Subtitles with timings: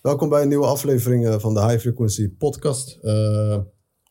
[0.00, 2.98] Welkom bij een nieuwe aflevering eh, van de High Frequency Podcast.
[3.02, 3.60] Uh,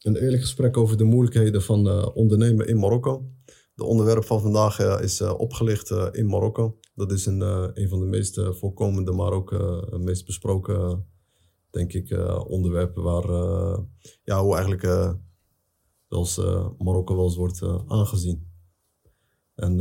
[0.02, 3.32] een eerlijk gesprek over de moeilijkheden van uh, ondernemen in Marokko.
[3.74, 6.80] De onderwerp van vandaag is opgelicht in Marokko.
[6.96, 7.42] Dat is een,
[7.82, 9.52] een van de meest voorkomende, maar ook
[9.98, 11.06] meest besproken,
[11.70, 12.18] denk ik,
[12.48, 13.28] onderwerpen waar,
[14.24, 15.16] ja, hoe eigenlijk
[16.10, 16.38] zoals
[16.78, 18.48] Marokko wel eens wordt aangezien.
[19.56, 19.78] En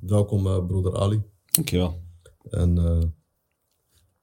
[0.00, 1.22] welkom, broeder Ali.
[1.44, 2.02] Dankjewel.
[2.50, 2.74] En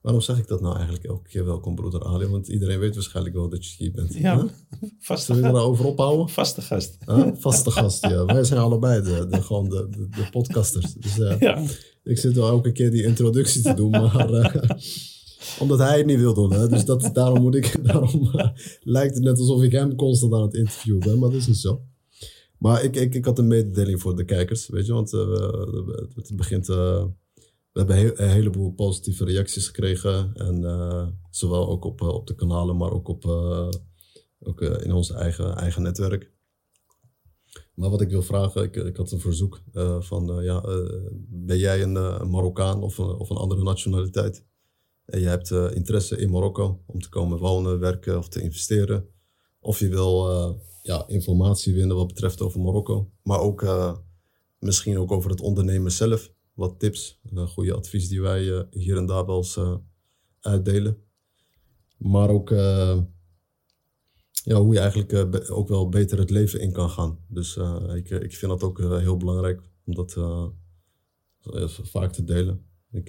[0.00, 2.26] Waarom zeg ik dat nou eigenlijk elke keer welkom, broeder Ali?
[2.26, 4.14] Want iedereen weet waarschijnlijk wel dat je hier bent.
[4.14, 4.50] Ja, huh?
[4.98, 6.28] vaste Zullen we er nou over ophouden?
[6.28, 6.96] Vaste gast.
[7.34, 8.24] Vaste gast, ja.
[8.24, 10.94] Wij zijn allebei de, de gewoon de, de, de podcasters.
[10.94, 11.62] Dus uh, ja.
[12.04, 14.30] ik zit wel elke keer die introductie te doen, maar...
[14.30, 14.54] Uh,
[15.60, 16.52] omdat hij het niet wil doen.
[16.52, 16.68] Hè?
[16.68, 18.48] Dus dat, daarom, moet ik, daarom uh,
[18.82, 21.56] lijkt het net alsof ik hem constant aan het interviewen ben, maar dat is niet
[21.56, 21.82] zo.
[22.58, 25.10] Maar ik, ik, ik had een mededeling voor de kijkers, weet je, want
[26.14, 26.68] het begint
[27.72, 30.34] we hebben een heleboel positieve reacties gekregen.
[30.34, 33.68] En uh, zowel ook op, uh, op de kanalen, maar ook, op, uh,
[34.40, 36.32] ook in ons eigen, eigen netwerk.
[37.74, 39.62] Maar wat ik wil vragen, ik, ik had een verzoek
[39.98, 40.60] van, ja,
[41.28, 44.44] ben jij een, een Marokkaan of, of een andere nationaliteit?
[45.04, 49.08] En je hebt interesse in Marokko om te komen wonen, werken of te investeren.
[49.60, 50.28] Of je wil
[50.82, 53.10] ja, informatie winnen wat betreft over Marokko.
[53.22, 53.64] Maar ook
[54.58, 59.06] misschien ook over het ondernemen zelf wat tips, goede advies die wij eh, hier en
[59.06, 59.76] daar wel eens eh,
[60.40, 61.02] uitdelen.
[61.96, 62.50] Maar ook
[64.44, 67.18] ja, hoe je eigenlijk ook wel beter het leven in kan gaan.
[67.28, 67.56] Dus
[67.94, 70.12] ik, ik vind dat ook heel belangrijk om dat
[71.82, 72.66] vaak te delen.
[72.90, 73.08] Ik,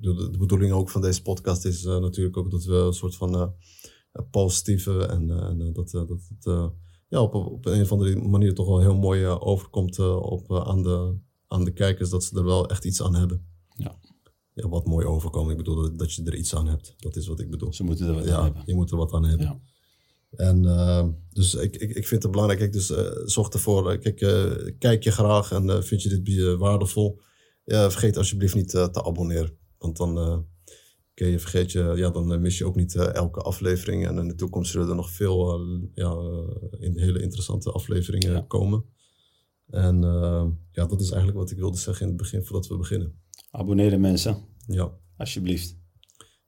[0.00, 3.54] de, bedoeling ook van deze podcast is natuurlijk ook dat we een soort van
[4.30, 6.72] positieve en, en dat, dat het
[7.08, 11.16] ja, op, op een of andere manier toch wel heel mooi overkomt op, aan de
[11.48, 13.46] aan de kijkers dat ze er wel echt iets aan hebben.
[13.76, 13.98] Ja.
[14.54, 15.50] Ja, wat mooi overkomen.
[15.50, 16.94] Ik bedoel dat, dat je er iets aan hebt.
[16.96, 17.72] Dat is wat ik bedoel.
[17.72, 18.62] Ze moeten er wat ja, aan hebben.
[18.66, 19.46] Je moet er wat aan hebben.
[19.46, 19.60] Ja.
[20.36, 22.60] En uh, dus ik, ik, ik vind het belangrijk.
[22.60, 23.98] Kijk, dus uh, zorg ervoor.
[23.98, 27.20] Kijk, uh, kijk je graag en vind je dit waardevol.
[27.64, 29.56] Ja, vergeet alsjeblieft niet te abonneren.
[29.78, 30.44] Want dan
[31.14, 34.06] kun je vergeet je, ja, dan mis je ook niet elke aflevering.
[34.06, 35.60] En in de toekomst zullen er nog veel
[35.94, 36.16] ja,
[36.78, 38.44] in hele interessante afleveringen ja.
[38.48, 38.84] komen.
[39.66, 42.76] En uh, ja, dat is eigenlijk wat ik wilde zeggen in het begin voordat we
[42.76, 43.18] beginnen.
[43.50, 44.36] Abonneren mensen.
[44.66, 44.92] Ja.
[45.16, 45.76] Alsjeblieft.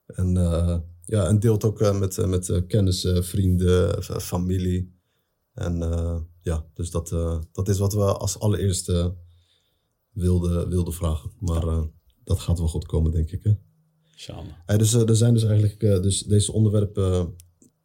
[0.06, 4.94] En, uh, ja, en deelt ook uh, met, met kennis, vrienden, familie.
[5.52, 5.78] En
[6.40, 7.08] ja, dus dat,
[7.52, 9.16] dat is wat we als allereerste
[10.12, 11.30] wilden, wilden vragen.
[11.38, 11.88] Maar
[12.24, 13.42] dat gaat wel goed komen, denk ik.
[13.42, 13.52] Hè?
[14.66, 17.34] Hey, dus er zijn dus eigenlijk, dus deze onderwerpen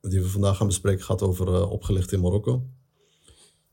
[0.02, 2.70] die we vandaag gaan bespreken, gaat over opgelicht in Marokko.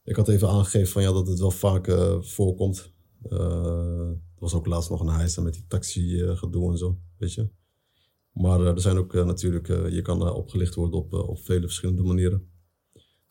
[0.08, 2.92] Ik had even aangegeven van, ja, dat het wel vaak uh, voorkomt.
[3.30, 7.48] Uh, er was ook laatst nog een hijs met die taxi-gedoe en zo, weet je.
[8.32, 12.50] Maar er zijn ook natuurlijk, je kan opgelicht worden op, op vele verschillende manieren.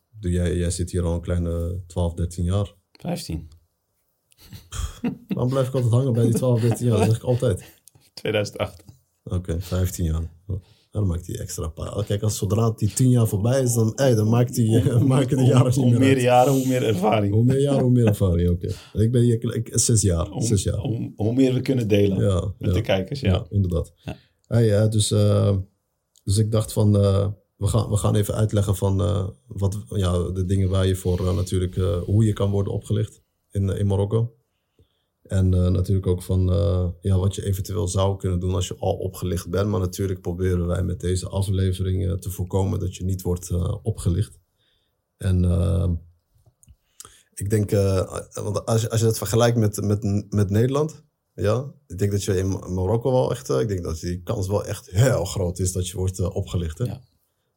[0.10, 2.76] Doe jij, jij zit hier al een kleine 12, 13 jaar.
[2.92, 3.48] 15.
[5.28, 6.98] Waarom blijf ik altijd hangen bij die 12, 13 jaar?
[6.98, 7.82] Dat zeg ik altijd.
[8.14, 8.84] 2008.
[9.24, 10.32] Oké, okay, 15 jaar
[10.98, 12.06] dan maakt hij extra paar.
[12.06, 15.44] Kijk, als zodra die tien jaar voorbij is, dan, hey, dan maakt hij maken de
[15.44, 17.34] jaren niet hoe meer meer jaren, hoe meer ervaring.
[17.34, 18.68] Hoe meer jaren, hoe meer ervaring, oké.
[18.94, 20.28] Ik ben hier ik, zes jaar.
[20.28, 20.78] Hoe, zes jaar.
[20.78, 22.76] Hoe, hoe, meer we kunnen delen ja, met ja.
[22.76, 23.32] de kijkers, ja.
[23.32, 23.94] ja inderdaad.
[23.96, 24.16] Ja.
[24.48, 25.58] Hey, dus, uh,
[26.24, 30.32] dus ik dacht van, uh, we, gaan, we gaan even uitleggen van uh, wat, ja,
[30.32, 31.76] de dingen waar je voor natuurlijk,
[32.06, 33.22] hoe je kan worden opgelicht
[33.52, 34.36] in, in Marokko.
[35.28, 38.76] En uh, natuurlijk ook van uh, ja, wat je eventueel zou kunnen doen als je
[38.78, 39.70] al opgelicht bent.
[39.70, 43.52] Maar natuurlijk proberen wij met deze aflevering uh, te voorkomen dat je niet wordt
[43.84, 44.40] opgelicht.
[45.18, 45.44] En
[47.34, 47.72] ik denk,
[48.34, 52.24] want als je, als je dat vergelijkt met, met, met Nederland, ja, ik denk dat
[52.24, 55.72] je in Marokko wel echt, ik denk dat die kans wel echt heel groot is
[55.72, 56.78] dat je wordt opgelicht.
[56.78, 56.86] Hè?
[56.86, 57.02] Ja.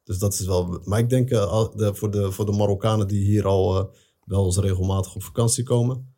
[0.05, 3.47] Dus dat is wel, maar ik denk de, voor, de, voor de Marokkanen die hier
[3.47, 3.95] al
[4.25, 6.10] wel eens regelmatig op vakantie komen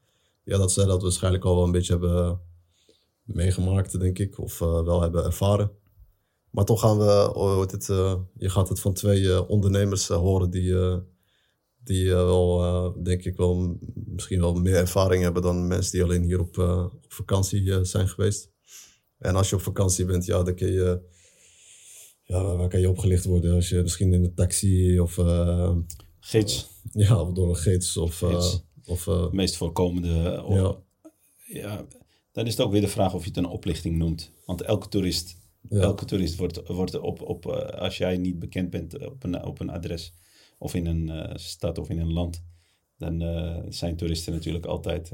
[0.44, 2.40] ja, dat zij dat waarschijnlijk al wel een beetje hebben
[3.22, 4.38] meegemaakt, denk ik.
[4.38, 5.70] Of uh, wel hebben ervaren.
[6.50, 10.74] Maar toch gaan we, oh, uh, je gaat het van twee uh, ondernemers horen die,
[11.84, 16.40] die wel, denk ik wel, misschien wel meer ervaring hebben dan mensen die alleen hier
[16.40, 16.58] op,
[16.92, 18.50] op vakantie zijn geweest.
[19.18, 21.00] En als je op vakantie bent, ja, dan kun je,
[22.22, 23.54] ja, waar kan je opgelicht worden?
[23.54, 25.18] Als je misschien in een taxi of...
[26.20, 26.68] gids.
[26.92, 28.18] ja, of door een gids of...
[28.18, 28.64] Gids.
[28.86, 30.42] Of, uh, meest voorkomende.
[30.44, 30.76] Of, ja.
[31.60, 31.84] ja.
[32.32, 34.30] Dan is het ook weer de vraag of je het een oplichting noemt.
[34.46, 35.36] Want elke toerist,
[35.68, 35.80] ja.
[35.80, 39.60] elke toerist wordt, wordt op, op uh, als jij niet bekend bent op een, op
[39.60, 40.14] een adres
[40.58, 42.44] of in een uh, stad of in een land,
[42.98, 43.20] dan
[43.68, 45.12] zijn toeristen natuurlijk altijd,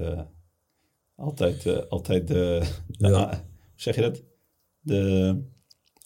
[1.14, 3.28] altijd, altijd de, de ja.
[3.72, 4.22] hoe zeg je dat?
[4.80, 5.42] De,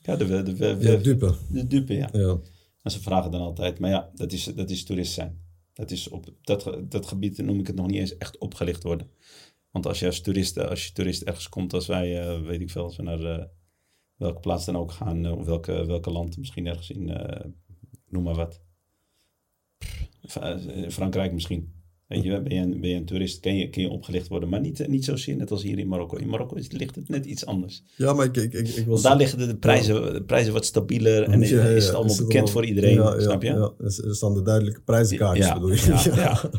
[0.03, 1.35] Ja, de, de, de, Ja, dupe.
[1.49, 2.09] de dupe, ja.
[2.13, 2.39] Ja.
[2.83, 5.42] En ze vragen dan altijd, maar ja, dat is, dat is toerist zijn.
[5.73, 9.11] Dat is op dat, dat gebied noem ik het nog niet eens echt opgelicht worden.
[9.71, 12.71] Want als je als toerist, als je toerist ergens komt, als wij, eh, weet ik
[12.71, 13.45] veel, als we naar eh,
[14.23, 17.51] welke plaats dan ook gaan, eh, of welke, welke land, misschien ergens in, eh,
[18.09, 18.63] noem maar wat.
[20.35, 21.82] Eh, Frankrijk misschien.
[22.13, 24.49] Weet je, ben je, een, ben je een toerist, kun je, kun je opgelicht worden.
[24.49, 26.17] Maar niet, niet zozeer net als hier in Marokko.
[26.17, 27.83] In Marokko is, ligt het net iets anders.
[27.97, 29.03] ja, maar ik, ik, ik, ik was...
[29.03, 32.13] Daar liggen de, de prijzen, de prijzen wat stabieler en Ja, ja, is het allemaal
[32.13, 33.49] Is het bekend voor iedereen, snap je?
[33.49, 35.87] Ja, er staan de duidelijke prijzenkaartjes, Ja, bedoel je?
[35.87, 36.51] ja,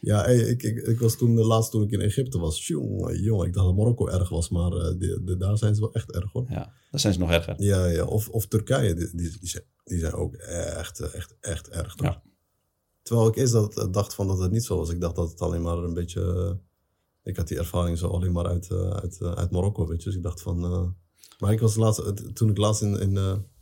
[0.00, 0.22] ja.
[0.24, 2.66] hey, ik, ik, ik was toen de laatste toen ik in Egypte was.
[2.66, 5.80] Jongen, jongen, ik dacht dat Marokko erg was, maar eh, die, die- daar zijn ze
[5.80, 6.46] wel echt erg hoor.
[6.48, 7.54] Ja, dan zijn ze nog erger.
[7.62, 8.04] Ja, ja.
[8.04, 11.94] Of, of Turkije, die, die, die, zijn, die zijn ook echt, eh, echt, echt erg.
[11.96, 12.06] hoor.
[12.06, 12.22] Ja.
[13.04, 14.90] Terwijl ik eerst dat, eh, dacht van dat het niet zo was.
[14.90, 16.20] Ik dacht dat het alleen maar een beetje...
[16.22, 16.52] eh,
[17.22, 20.04] ik had die ervaring zo alleen maar uit, eh, uit, uit Marokko, weet je.
[20.04, 20.60] Dus ik dacht van...
[21.38, 23.00] maar ik was laatst, toen ik laatst in...
[23.00, 23.14] in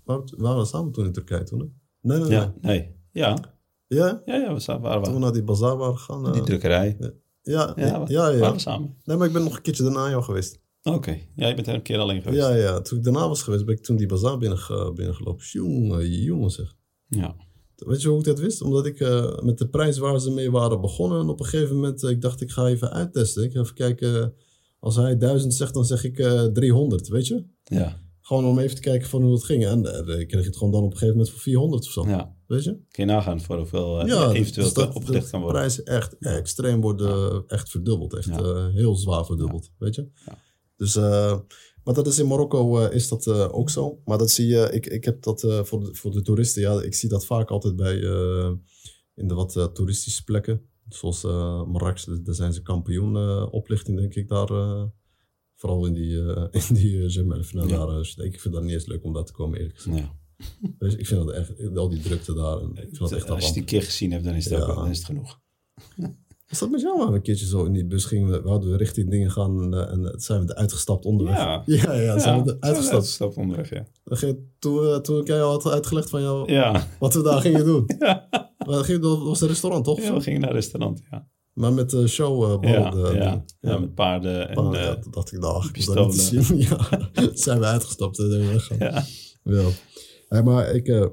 [0.05, 1.61] waar, waren we samen toen in Turkije toen?
[1.61, 1.67] Hè?
[2.01, 2.39] Nee, nee, nee.
[2.39, 2.97] Ja, nee.
[3.13, 3.39] Ja,
[3.87, 4.23] Ja?
[4.25, 6.33] ja, ja we waren Toen we naar die bazaar waren gegaan.
[6.33, 6.97] Die drukkerij.
[7.01, 7.11] ja,
[7.43, 8.39] Ja, ja, ja, ja.
[8.39, 8.97] waren we samen.
[9.05, 10.61] Nee, maar ik ben nog een keertje daarna jou geweest.
[10.83, 12.43] Oké, ja, je bent er een keer alleen geweest.
[12.43, 12.81] Ja, ja.
[12.81, 15.45] Toen ik daarna was geweest, ben ik toen die bazaar binnen, binnengelopen.
[15.47, 16.75] Jongen, jongen zeg.
[17.09, 17.37] Ja.
[17.87, 18.63] Weet je hoe ik dat wist?
[18.63, 21.21] Omdat ik eh, met de prijs waar ze mee waren begonnen.
[21.21, 23.45] En op een gegeven moment, eh, ik dacht ik ga even uittesten.
[23.45, 24.35] Ik ga even kijken.
[24.79, 27.45] Als hij 1000 zegt, dan zeg ik eh 300, weet je?
[27.65, 29.67] Ja, Gewoon om even te kijken van hoe het ging.
[29.67, 32.07] En eh, ik kreeg het gewoon dan op een gegeven moment voor 400 of zo.
[32.09, 32.35] ja.
[32.47, 32.71] Weet je?
[32.71, 35.63] Kun je nagaan voor hoeveel eh, Ja, eventueel dus dat, opgelicht dat kan de worden.
[35.63, 38.15] prijzen echt extreem worden, echt verdubbeld.
[38.15, 40.09] Echt eh, heel zwaar verdubbeld, weet je.
[40.27, 40.39] Ja.
[40.77, 40.95] Dus,
[41.85, 44.01] maar dat is in Marokko eh, is dat eh, ook zo.
[44.05, 46.83] Maar dat zie je, ik, ik heb dat eh, voor, de, voor de toeristen, ja,
[46.83, 47.97] ik zie dat vaak altijd bij,
[49.15, 50.67] in de wat toeristische plekken.
[50.89, 51.23] Zoals
[51.73, 53.17] Marrakesh, daar- zijn ze kampioen
[53.51, 54.47] oplichting, denk ik, daar.
[55.57, 56.19] vooral in die,
[56.69, 57.53] in die Jemelf.
[57.53, 57.67] Ja.
[57.67, 59.99] daar, eh, ik vind dat niet eens leuk om daar te komen, eerlijk gezegd.
[59.99, 60.21] Ja.
[60.79, 63.49] Dus ik vind dat echt, al die drukte daar, en ik vind dat echt Als
[63.49, 65.41] je een keer gezien hebt, dan is het, ook, dan is het genoeg.
[66.53, 68.77] Was dat met jou maar een keertje zo in die bus gingen we, wouden we
[68.77, 71.37] richting dingen gaan eh, en zijn we uitgestapt onderweg.
[71.37, 71.63] Ja.
[71.77, 72.95] ja, ja, zijn we uitgestapt.
[72.95, 73.87] uitgestapt onderweg, ja.
[74.59, 77.87] Toen, eh, toen ik jou had uitgelegd van jou Ja, wat we daar gingen doen.
[78.59, 80.01] Dat was een restaurant toch?
[80.01, 81.29] ja we gingen naar restaurant, ja.
[81.53, 84.55] Maar met de show eh Ja, ballen, eh, ja, ja, met paarden en...
[84.55, 86.13] paarden, eh, ja, toen dacht ik, nou, ik dat niet pistolen.
[86.45, 86.59] zien.
[86.59, 89.05] Ja, zijn we uitgestapt en we ja.
[89.43, 89.69] Ja.
[90.29, 91.07] Ja, maar ik, eh,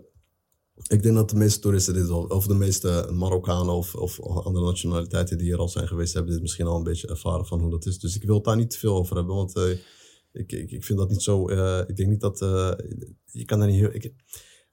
[0.90, 4.66] ik denk dat de meeste toeristen dit wel, of de meeste Marokkanen of, of andere
[4.66, 7.70] nationaliteiten die hier al zijn geweest, hebben dit misschien al een beetje ervaren van hoe
[7.72, 8.00] dat is.
[8.00, 9.70] Dus ik wil het daar niet te veel over hebben, want eh,
[10.32, 11.48] ik, ik, ik vind dat niet zo.
[11.48, 12.42] eh, ik denk niet dat.
[12.42, 12.72] eh,
[13.26, 13.90] je kan daar niet heel.
[13.94, 14.14] Ik,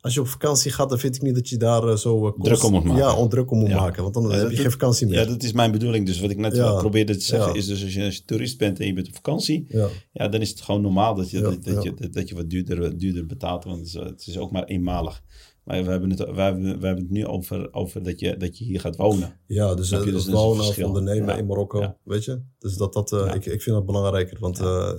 [0.00, 2.32] als je op vakantie gaat, dan vind ik niet dat je daar zo.
[2.38, 3.02] Druk om moet maken.
[3.02, 3.76] Ja, ondruk om moet Ja.
[3.80, 5.18] maken, want dan Ja, heb je geen vakantie meer.
[5.18, 6.06] Ja, dat is mijn bedoeling.
[6.06, 6.74] Dus wat ik net Ja.
[6.78, 9.14] probeerde te zeggen is dus als je, als je toerist bent en je bent op
[9.14, 9.66] vakantie,
[10.12, 10.28] ja.
[10.28, 12.98] dan is het gewoon normaal dat je, dat, dat je, dat, dat je wat duurder,
[12.98, 15.22] duurder betaalt, want het is, het is ook maar eenmalig.
[15.66, 18.58] Maar we hebben het, we hebben, we hebben het nu over, over dat, je, dat
[18.58, 19.40] je hier gaat wonen.
[19.46, 21.36] Ja, dus Dus het dat een wonen of ondernemen Ja.
[21.36, 21.98] in Marokko, Ja.
[22.04, 22.42] weet je?
[22.58, 23.34] Dus dat, dat, uh, Ja.
[23.34, 24.92] ik, ik vind dat belangrijker, want uh,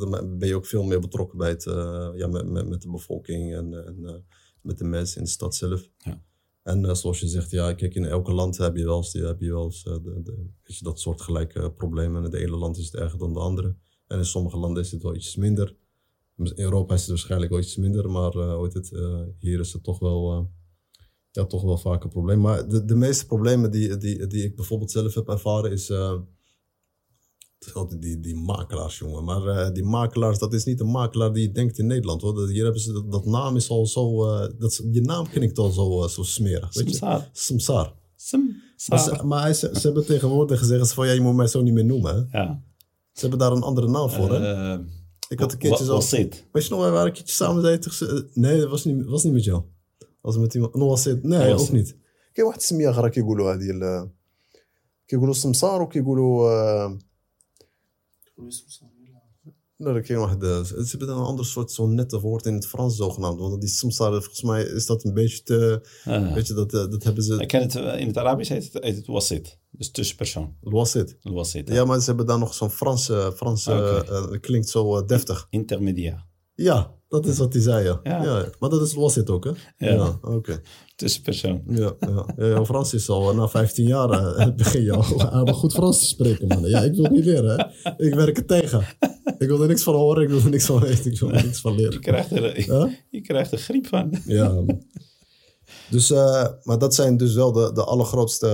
[0.00, 2.90] dan ben je ook veel meer betrokken bij het, uh, ja, met, met, met de
[2.90, 4.24] bevolking en, en
[4.62, 5.88] met de mensen in de stad zelf.
[5.98, 6.22] Ja.
[6.62, 9.52] En zoals je zegt, ja, kijk, in elke land heb je wel eens, heb je
[9.52, 12.16] wel eens de, de, weet je, dat soort gelijke problemen.
[12.16, 13.76] En in het ene land is het erger dan de andere.
[14.06, 15.76] En in sommige landen is het wel iets minder.
[16.36, 18.90] In Europa is het waarschijnlijk wel iets minder, maar heet het,
[19.38, 20.50] hier is het toch wel
[21.34, 22.40] ja, toch wel vaak een probleem.
[22.40, 25.90] Maar de, de meeste problemen die, die, die ik bijvoorbeeld zelf heb ervaren is...
[25.90, 26.12] Uh,
[27.58, 29.24] het is altijd die, die makelaars, jongen.
[29.24, 32.22] Maar uh, die makelaars, dat is niet een makelaar die je denkt in Nederland.
[32.22, 32.48] Hoor.
[32.48, 34.26] Hier hebben ze, dat, dat naam is al zo...
[34.26, 36.72] Uh, dat, je naam klinkt al zo, zo smerig.
[36.72, 37.28] Samsar.
[37.32, 37.94] Samsar.
[38.16, 38.60] Samsar.
[38.88, 41.06] Maar, ze, maar hij, ze, ze, hebben tegenwoordig gezegd van...
[41.06, 42.28] Ja, je moet mij zo niet meer noemen.
[42.30, 42.38] Hè?
[42.38, 42.62] Ja.
[43.12, 44.78] Ze hebben daar een andere naam voor, hè?
[45.34, 46.18] Uh, ik had een keertje zo...
[46.52, 47.62] Weet je nog, wij waren een keertje samen...
[48.32, 49.62] Nee, dat was niet, was niet met jou.
[50.20, 50.74] Was met iemand...
[50.74, 51.96] No, was het, nee, ook niet.
[52.34, 54.10] كاين واحد السميه أخرى كيقولوا هذه ال...
[55.08, 56.98] كيقولوا السمسار وكيقولوا
[59.76, 63.40] Nee, dat de Ze hebben een ander soort zo'n nette woord in het Frans zogenaamd.
[63.40, 65.86] Want die soms daar, volgens mij is dat een beetje te...
[66.04, 66.34] Ah.
[66.34, 67.34] Weet je, dat, eh, dat hebben ze...
[67.34, 69.58] Ik ken het, eh, in het Arabisch heet het, heet het wasit.
[69.70, 70.56] Dus tussenpersoon.
[70.60, 71.16] Wasit.
[71.22, 71.68] Wasit.
[71.68, 71.74] Ja.
[71.74, 73.32] ja, maar ze hebben daar nog zo'n Franse...
[73.36, 75.46] Franse ah, eh, klinkt zo deftig.
[75.50, 76.26] Intermedia.
[76.54, 78.00] Ja, dat is wat hij zei, ja.
[78.02, 78.22] ja.
[78.22, 78.44] ja.
[78.58, 79.50] Maar dat is wasit ook, hè?
[79.86, 79.92] Ja.
[79.94, 80.34] ja Oké.
[80.34, 80.60] Okay.
[80.96, 81.62] Tussenpersoon.
[81.68, 82.26] Ja, ja.
[82.36, 86.48] ja Frans is al na 15 jaar uh, begin je al goed Frans te spreken,
[86.48, 86.68] man.
[86.68, 87.90] Ja, ik wil het niet leren, hè?
[88.06, 88.84] Ik werk er tegen.
[89.38, 91.44] Ik wil er niks van horen, ik wil er niks van weten, ik wil er
[91.44, 91.92] niks van leren.
[91.92, 92.92] Je krijgt er, huh?
[93.10, 94.20] je krijgt er griep van.
[94.24, 94.64] Ja.
[95.90, 98.46] Dus, uh, maar dat zijn dus wel de, de allergrootste,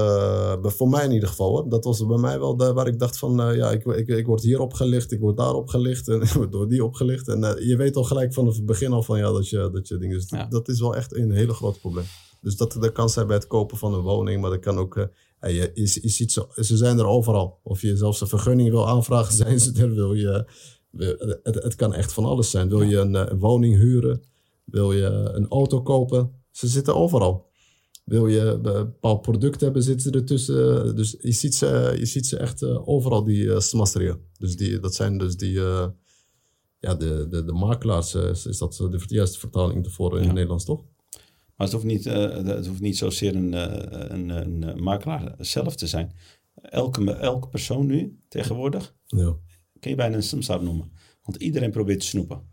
[0.63, 1.51] uh, voor mij in ieder geval.
[1.51, 1.69] Hoor.
[1.69, 4.27] Dat was bij mij wel de, waar ik dacht van, uh, ja, ik, ik, ik
[4.27, 7.29] word hier opgelicht, ik word daar opgelicht en ik word door die opgelicht.
[7.29, 9.99] En je weet al gelijk van het begin al van, ja, dat je, dat je
[9.99, 10.17] dingen...
[10.17, 10.47] Dus ja.
[10.47, 12.05] dat is wel echt een hele groot probleem.
[12.41, 14.95] Dus dat de kans zijn bij het kopen van een woning, maar dat kan ook...
[15.41, 17.59] je, je, je ziet ze, ze zijn er overal.
[17.63, 19.95] Of je zelfs een vergunning wil aanvragen, zijn ze er.
[19.95, 20.47] Wil je,
[21.43, 22.69] het, het kan echt van alles zijn.
[22.69, 24.23] Wil je een, een woning huren?
[24.65, 26.40] Wil je een auto kopen?
[26.51, 27.49] Ze zitten overal.
[28.05, 30.97] Wil je een bepaald product hebben, zitten ze ertussen.
[30.97, 34.95] Dus je ziet ze, je ziet ze echt eh, overal, die uh, Dus die, dat
[34.95, 35.87] zijn dus die, uh,
[36.79, 38.15] ja, de, de, de makelaars.
[38.15, 40.85] is dat de juiste vertaling ervoor in het Nederlands, toch?
[41.57, 43.53] Maar het hoeft niet, het hoeft niet zozeer een,
[44.15, 46.15] een, een, makelaar zelf te zijn.
[46.55, 49.37] Elke, elke persoon nu, tegenwoordig, ja.
[49.81, 50.93] kun je bijna een samsar noemen.
[51.23, 52.50] Want iedereen probeert te snoepen.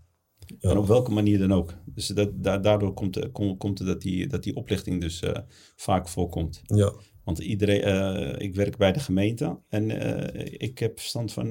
[0.60, 1.74] En op welke manier dan ook.
[1.86, 5.38] Dus dat, daardoor komt, komt, komt het dat die, dat die oplichting dus uh,
[5.76, 6.62] vaak voorkomt.
[6.66, 6.94] Ja.
[7.24, 11.48] Want iedereen, uh, ik werk bij de gemeente en uh, ik heb verstand van,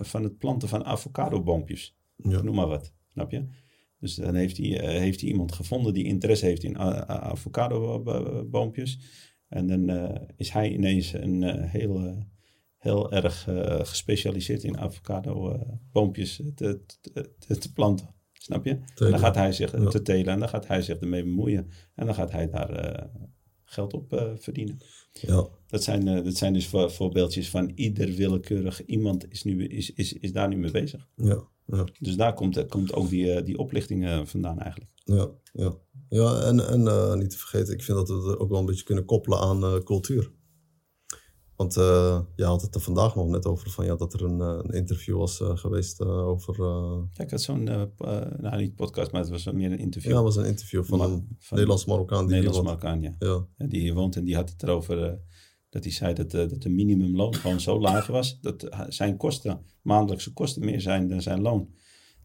[0.00, 1.96] van het planten van avocadoboompjes.
[2.16, 2.42] Ja.
[2.42, 3.46] Noem maar wat, snap je?
[3.98, 8.98] Dus dan heeft hij, heeft hij iemand gevonden die interesse heeft in avocadoboompjes.
[9.48, 12.24] En dan is hij ineens een heel,
[12.76, 13.48] heel erg
[13.88, 16.80] gespecialiseerd in avocadoboompjes te,
[17.38, 18.15] te, te planten.
[18.46, 18.70] Snap je?
[18.70, 21.70] En dan gaat hij zich te telen en dan gaat hij zich ermee bemoeien.
[21.94, 23.22] En dan gaat hij daar uh,
[23.64, 24.78] geld op uh, verdienen.
[25.12, 25.48] Ja.
[25.66, 29.92] Dat, zijn, uh, dat zijn dus voor, voorbeeldjes van ieder willekeurig iemand is, nu, is,
[29.92, 31.08] is, is daar nu mee bezig.
[31.16, 31.48] Ja.
[31.66, 31.84] Ja.
[31.98, 34.90] Dus daar komt, komt ook die, die oplichting vandaan eigenlijk.
[35.04, 35.74] Ja, ja.
[36.08, 38.84] ja en, en niet te vergeten, ik vind dat we het ook wel een beetje
[38.84, 40.30] kunnen koppelen aan cultuur.
[41.56, 44.40] Want uh, je had het er vandaag nog net over van, ja, dat er een,
[44.40, 46.64] eh, een interview was uh, geweest over...
[47.12, 50.10] Ja, ik had zo'n, nou niet podcast, maar het was meer een interview.
[50.10, 52.26] Ja, het was een interview van een Nederlands-Marokkaan.
[52.26, 53.14] Nederlands-Marokkaan, ja.
[53.18, 53.46] Ja.
[53.56, 55.20] Die hier woont en die had het erover
[55.68, 58.40] dat hij zei dat, dat de minimumloon gewoon zo laag was.
[58.40, 61.74] Dat zijn kosten, maandelijkse kosten meer zijn dan zijn loon.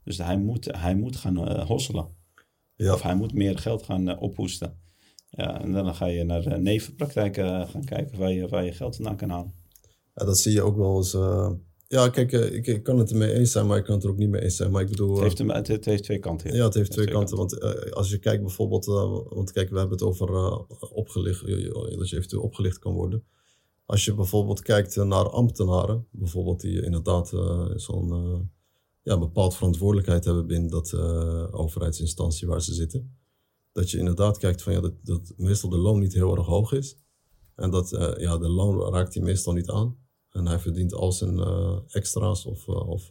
[0.04, 2.08] Dus hij moet, hij moet gaan hosselen.
[2.76, 2.94] Ja.
[2.94, 4.80] Of hij moet meer geld gaan ophoesten.
[5.34, 8.96] Ja, en dan ga je naar nevenpraktijken eh, gaan kijken waar je, waar je geld
[8.96, 9.54] vandaan kan halen.
[10.16, 11.14] Ja, dat zie je ook wel eens.
[11.14, 11.52] Uh,
[11.88, 14.18] ja, kijk, ik, ik, kan het ermee eens zijn, maar ik kan het er ook
[14.18, 14.72] niet mee eens zijn.
[14.72, 16.50] Maar ik bedoel, het, heeft, een, het, het heeft twee kanten.
[16.50, 17.38] Ja, ja het heeft twee, kanten.
[17.38, 17.60] Want
[17.94, 18.86] als je kijkt bijvoorbeeld,
[19.30, 20.58] want kijk, we hebben het over
[20.94, 21.48] opgelicht,
[21.98, 23.24] dat je eventueel opgelicht kan worden.
[23.86, 27.28] Als je bijvoorbeeld kijkt naar ambtenaren, bijvoorbeeld die inderdaad
[27.76, 28.50] zo'n
[29.02, 30.94] ja, bepaald verantwoordelijkheid hebben binnen dat
[31.52, 33.21] overheidsinstantie waar ze zitten
[33.72, 36.72] dat je inderdaad kijkt van ja, dat, dat meestal de loon niet heel erg hoog
[36.72, 36.98] is.
[37.56, 39.98] En dat uh, ja, de loon raakt hij meestal niet aan.
[40.30, 42.46] En hij verdient al zijn uh, extra's.
[42.46, 43.08] Of, uh, of,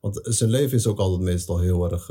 [0.00, 2.06] want zijn leven is ook altijd meestal heel erg.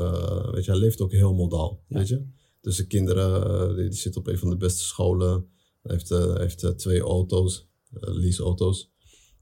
[0.52, 1.84] weet je, hij leeft ook heel modaal.
[1.88, 2.26] Weet je?
[2.60, 5.48] Dus de kinderen, die, die zitten op een van de beste scholen.
[5.82, 8.93] Hij heeft, heeft twee auto's, leaseauto's.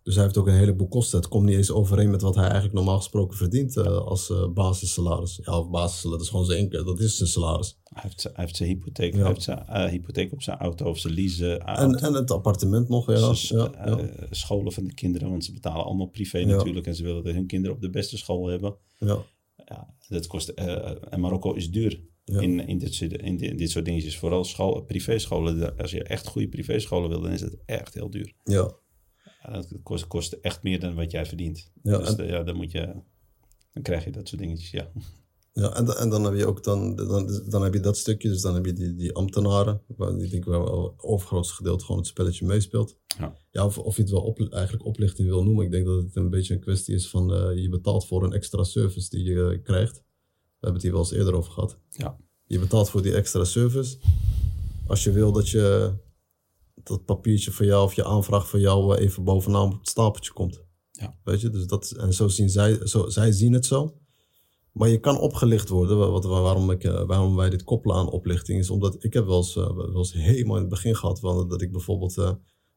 [0.02, 1.18] Dus hij heeft ook een heleboel kosten.
[1.18, 4.48] Het komt niet eens overeen met wat hij eigenlijk normaal gesproken verdient uh, als uh,
[4.48, 5.40] basissalaris.
[5.44, 7.78] Ja, of basissalaris, dat is gewoon zijn inkomen, dat is zijn salaris.
[7.84, 10.98] Hij heeft, hij heeft zijn hypotheek, hij heeft zijn uh, hypotheek op zijn auto of
[10.98, 11.56] zijn lease.
[11.56, 13.28] En, en het appartement nog, ja.
[13.28, 14.10] Dus, ja, ja.
[14.30, 16.86] scholen van de kinderen, want ze betalen allemaal privé natuurlijk.
[16.86, 18.74] En ze willen dat hun kinderen op de beste school hebben.
[18.98, 19.18] Ja.
[19.56, 22.00] ja dat kost, en Marokko is duur.
[22.24, 24.18] In, in, dit, in, in, dit soort dingetjes.
[24.18, 25.76] Vooral school, privéscholen.
[25.76, 28.32] Als je echt goede privéscholen wil, dan is het echt heel duur.
[28.44, 28.72] Ja,
[29.42, 31.70] ja, dat kost, kost, echt meer dan wat jij verdient.
[31.82, 32.94] Ja, dus de, ja, dan moet je,
[33.72, 34.90] dan krijg je dat soort dingetjes, ja.
[35.54, 38.40] Ja, en, en dan heb je ook dan, dan, dan heb je dat stukje, dus
[38.40, 42.10] dan heb je die, die ambtenaren, waar die denk ik wel overgrootste gedeelte gewoon het
[42.10, 42.96] spelletje meespeelt.
[43.18, 43.36] Ja.
[43.50, 45.64] ja of, of je het wel op, eigenlijk oplichting wil noemen.
[45.64, 48.32] Ik denk dat het een beetje een kwestie is van uh, je betaalt voor een
[48.32, 49.96] extra service die je uh, krijgt.
[49.96, 51.78] We hebben het hier wel eens eerder over gehad.
[51.90, 52.16] Ja.
[52.46, 53.98] Je betaalt voor die extra service.
[54.86, 55.92] Als je wil dat je
[56.84, 60.32] dat papiertje van jou of je aanvraag van jou eh, even bovenaan op het stapeltje
[60.32, 60.62] komt.
[60.92, 61.18] Ja.
[61.24, 63.96] Weet je, dus dat, en zo zien zij, zo, zij zien het zo.
[64.72, 66.10] Maar je kan opgelicht worden.
[66.10, 69.36] Wat, waarom, ik, eh, waarom wij dit koppelen aan oplichting is omdat ik heb wel
[69.36, 72.32] eens, uh, wel eens helemaal in het begin gehad van, dat ik bijvoorbeeld uh,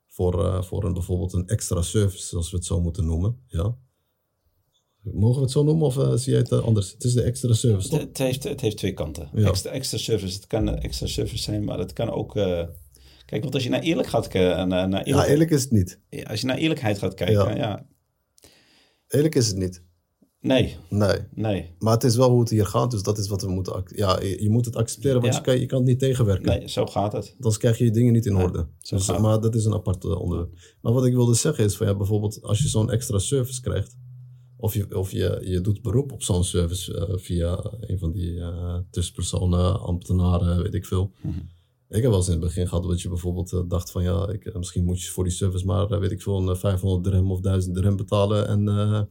[0.07, 3.39] voor, uh, voor een, bijvoorbeeld een extra service, zoals we het zo moeten noemen.
[3.47, 3.77] Ja.
[5.01, 6.91] Mogen we het zo noemen of zie jij het anders?
[6.91, 7.93] Het is de extra service.
[7.93, 9.29] Het, het, heeft, het heeft twee kanten.
[9.33, 9.47] Ja.
[9.47, 12.33] Extra, extra service, het kan extra service zijn, maar het kan ook
[13.25, 14.67] Kijk, want als je naar eerlijk gaat kijken...
[14.67, 15.99] Naar, naar eerlijk, ja, eerlijk is het niet.
[16.23, 17.85] Als je naar eerlijkheid gaat kijken, ja.
[19.07, 19.83] Eerlijk is het niet.
[20.39, 20.75] Nee.
[20.89, 21.17] Nee.
[21.33, 21.75] Nee.
[21.79, 23.83] Maar het is wel hoe het hier gaat, dus dat is wat we moeten...
[23.85, 26.59] Ja, je, moet het accepteren, want je, kan, je kan het niet tegenwerken.
[26.59, 27.35] Nee, zo gaat het.
[27.37, 28.67] Dan krijg je je dingen niet in orde.
[28.79, 30.53] Dus, maar dat is een apart eh, onderwerp.
[30.81, 33.97] Maar wat ik wilde zeggen is, van, ja, bijvoorbeeld als je zo'n extra service krijgt...
[34.57, 38.31] Of je, of je, je doet beroep op zo'n service uh, via een van die
[38.31, 41.11] uh, tussenpersonen, ambtenaren, weet ik veel...
[41.21, 41.53] Mm
[41.89, 44.57] Ik heb wel eens in het begin gehad dat je bijvoorbeeld dacht van ja, ik,
[44.57, 47.75] misschien moet je voor die service maar, weet ik veel, een 500 dirham of 1000
[47.75, 48.47] dirham betalen.
[48.47, 49.07] En, en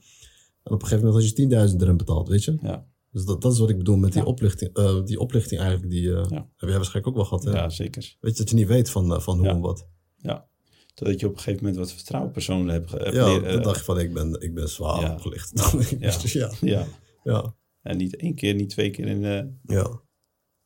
[0.63, 2.59] op een gegeven moment als je 10.000 dirham betaalt, weet je.
[2.63, 2.87] Ja.
[3.11, 5.91] Dus dat, dat is wat ik bedoel met die, oplichting, die oplichting eigenlijk.
[5.91, 7.45] Die heb jij waarschijnlijk ook wel gehad.
[7.45, 7.51] Hè?
[7.51, 8.17] Ja, zeker.
[8.21, 9.89] Weet je, dat je niet weet van, van hoe en wat.
[10.17, 10.49] Ja.
[10.95, 12.91] Totdat je op een gegeven moment wat vertrouwen personen hebt.
[12.91, 15.53] hebt ja, dan dacht je van ik ben, ik ben zwaar opgelicht.
[16.01, 16.19] Ja.
[16.19, 16.53] dus ja.
[16.61, 16.87] ja.
[17.23, 17.55] ja.
[17.83, 19.07] En niet één keer, niet twee keer.
[19.07, 19.21] In.
[19.63, 20.01] Ja.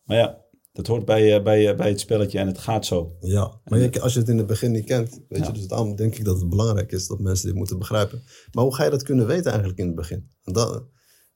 [0.02, 0.44] Maar ja,
[0.78, 3.16] dat hoort bij, bij, bij het spelletje en het gaat zo.
[3.20, 5.96] Ja, maar je, als je het in het begin niet kent, weet je, dus daarom
[5.96, 8.22] denk ik dat het belangrijk is dat mensen dit moeten begrijpen.
[8.52, 10.30] Maar hoe ga je dat kunnen weten eigenlijk in het begin?
[10.42, 10.84] Dat,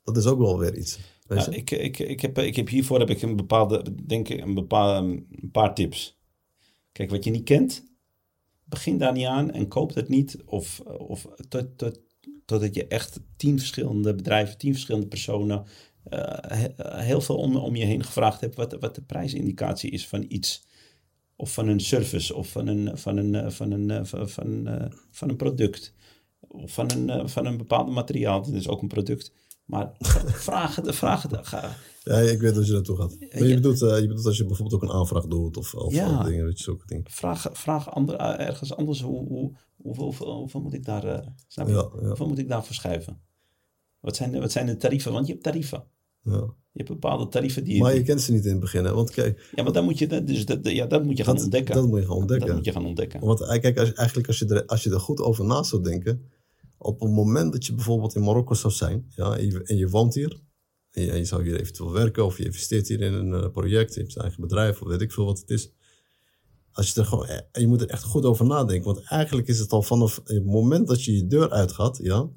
[0.03, 0.99] dat is ook wel weer iets.
[1.27, 4.55] Weet ik, ik, ik, heb, ik heb hiervoor heb ik een bepaalde, denk ik, een,
[4.55, 6.21] bepaalde, een paar tips.
[6.93, 7.83] Kijk, wat je niet kent,
[8.65, 10.37] begin daar niet aan en koop het niet.
[10.45, 12.01] Of, of tot, tot,
[12.45, 15.65] totdat je echt tien verschillende bedrijven, tien verschillende personen,
[16.87, 20.67] heel veel om, om je heen gevraagd hebt wat, wat de prijsindicatie is van iets.
[21.37, 24.69] Of van een service, of van een, van een, van een, van, van,
[25.11, 25.95] van een product.
[26.41, 29.33] Of van een, van een bepaald materiaal, dat is ook een product.
[29.65, 29.93] Maar
[30.49, 31.47] vraag het, vraag het.
[31.47, 31.77] Ga.
[32.05, 33.17] Ja, ik weet dat je naartoe gaat.
[33.21, 35.95] Maar je, bedoelt, uh, je bedoelt als je bijvoorbeeld ook een aanvraag doet of, of
[35.95, 36.23] ja.
[36.23, 37.05] dingen, weet je, zulke dingen.
[37.11, 41.73] Vraag, vraag ander, ergens anders hoe, hoe, hoeveel, moet ik daar, uh, snap je?
[41.73, 42.07] Ja, ja.
[42.07, 43.21] Hoeveel moet ik daar verschuiven?
[44.03, 45.13] Wat zijn, wat zijn de tarieven?
[45.13, 45.85] Want je hebt tarieven.
[46.23, 46.55] Ja.
[46.73, 47.81] Je hebt bepaalde tarieven die...
[47.81, 48.95] Maar je kent ze niet in het begin, hè?
[48.95, 49.51] Want kijk...
[49.55, 51.75] Ja, maar dan moet je, dus dat, ja, dat moet je gaan dat, ontdekken.
[51.75, 52.47] Dat moet je gaan ontdekken.
[52.47, 53.21] Dat moet je gaan ontdekken.
[53.21, 56.31] Want kijk, als, eigenlijk als je, er, als je er goed over na zou denken
[56.83, 59.89] op het moment dat je bijvoorbeeld in Marokko zou zijn ja, en, je, en je
[59.89, 60.41] woont hier,
[60.91, 63.95] en je, je, zou hier eventueel werken of je investeert hier in een uh, project,
[63.95, 65.73] je hebt een eigen bedrijf of weet ik veel wat het is.
[66.73, 69.59] Als je, er gewoon, en je moet er echt goed over nadenken, want eigenlijk is
[69.59, 72.29] het al vanaf het moment dat je je deur uitgaat, ja,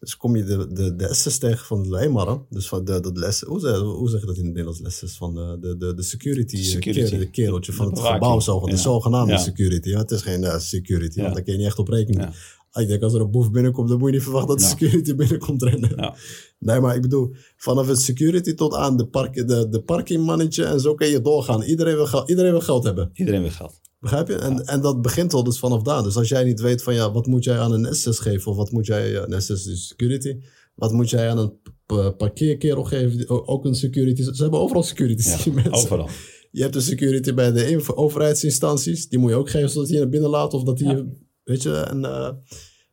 [0.00, 3.12] dus kom je de, de, de SS tegen van de Leimara, dus van de, de,
[3.12, 5.94] les, hoe, zeg, hoe zeg je dat in het Nederlands, lesses van de, de, de,
[5.94, 7.02] de security, security.
[7.02, 8.76] Kerel, de kereltje van het gebouw, zo, de ja.
[8.76, 9.38] zogenaamde ja.
[9.38, 9.88] security.
[9.88, 12.32] Ja, het is geen uh, security, want daar kun je niet echt op rekenen.
[12.72, 15.14] Ik denk, als er een boef binnenkomt, dan moet je niet verwachten dat de security
[15.14, 16.14] binnenkomt rennen.
[16.58, 20.80] Nee, maar ik bedoel, vanaf het security tot aan de, park, de, de parkingmannetje en
[20.80, 21.62] zo kan je doorgaan.
[21.62, 23.10] Iedereen wil, iedereen wil geld hebben.
[23.12, 23.80] Iedereen wil geld.
[23.98, 24.34] Begrijp je?
[24.34, 26.02] En, en dat begint al dus vanaf daar.
[26.02, 28.50] Dus als jij niet weet van, ja, wat moet jij aan een SS geven?
[28.50, 30.36] Of wat moet jij, een SS is security.
[30.74, 33.46] Wat moet jij aan een parkeerkerel geven?
[33.46, 34.22] Ook een security.
[34.22, 35.28] Ze hebben overal security.
[35.28, 35.72] Ja, mensen.
[35.72, 36.08] overal.
[36.50, 39.08] Je hebt de security bij de overheidsinstanties.
[39.08, 40.54] Die moet je ook geven zodat je naar binnen laat.
[40.54, 41.04] Of dat die, ja.
[41.44, 41.98] weet je, en...
[41.98, 42.30] Uh,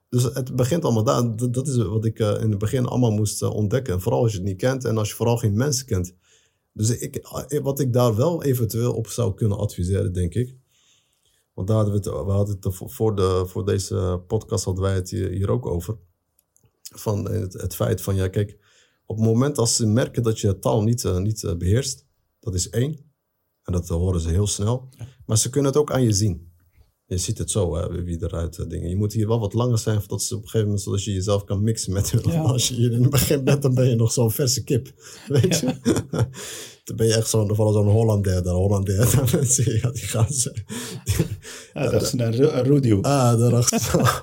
[0.09, 1.35] dus het begint allemaal daar.
[1.35, 4.01] Dat, dat is wat ik uh, in het begin allemaal moest uh, ontdekken.
[4.01, 6.15] Vooral als je het niet kent en als je vooral geen mensen kent.
[6.73, 7.27] Dus ik,
[7.63, 10.55] wat ik daar wel eventueel op zou kunnen adviseren, denk ik.
[11.55, 14.93] Want daar hadden we het, we hadden het voor, de, voor deze podcast hadden wij
[14.93, 15.97] het hier, ook over.
[16.81, 18.57] Van het, het, feit van, ja kijk,
[19.05, 22.05] op het moment als ze merken dat je taal niet, uh, niet beheerst,
[22.39, 23.13] dat is één.
[23.63, 24.89] En dat horen ze heel snel.
[25.25, 26.53] Maar ze kunnen het ook aan je zien.
[27.07, 28.89] Je ziet het zo, hè, wie eruit uh, dingen.
[28.89, 31.13] Je moet hier wel wat langer zijn, voordat ze op een gegeven moment, zodat je
[31.13, 32.31] jezelf kan mixen met hun.
[32.31, 32.41] Ja.
[32.51, 34.93] Als je hier in het begin bent, dan ben je nog zo'n verse kip.
[35.27, 35.65] Weet je?
[35.65, 35.99] Ja.
[36.83, 38.95] dan ben je echt zo'n, zo'n Hollander, daar Hollander.
[39.31, 40.55] Dan zie je, die gaan ze.
[41.73, 43.01] Ja, dat is een Rudio.
[43.01, 44.21] Ah, daarachter.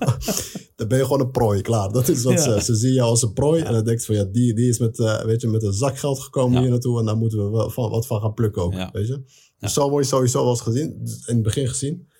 [0.77, 1.93] dan ben je gewoon een prooi, klaar.
[1.93, 2.59] Dat is wat ja.
[2.59, 3.63] ze, ze zien jou als een prooi.
[3.63, 5.73] En dan denk je van, ja, die, die is met, uh, weet je, met een
[5.73, 6.99] zak geld gekomen hier naartoe.
[6.99, 9.23] En daar moeten we wel van, wat van gaan plukken ook, weet je.
[9.59, 10.91] Dus zo word je sowieso wel eens gezien,
[11.27, 12.11] in het begin gezien.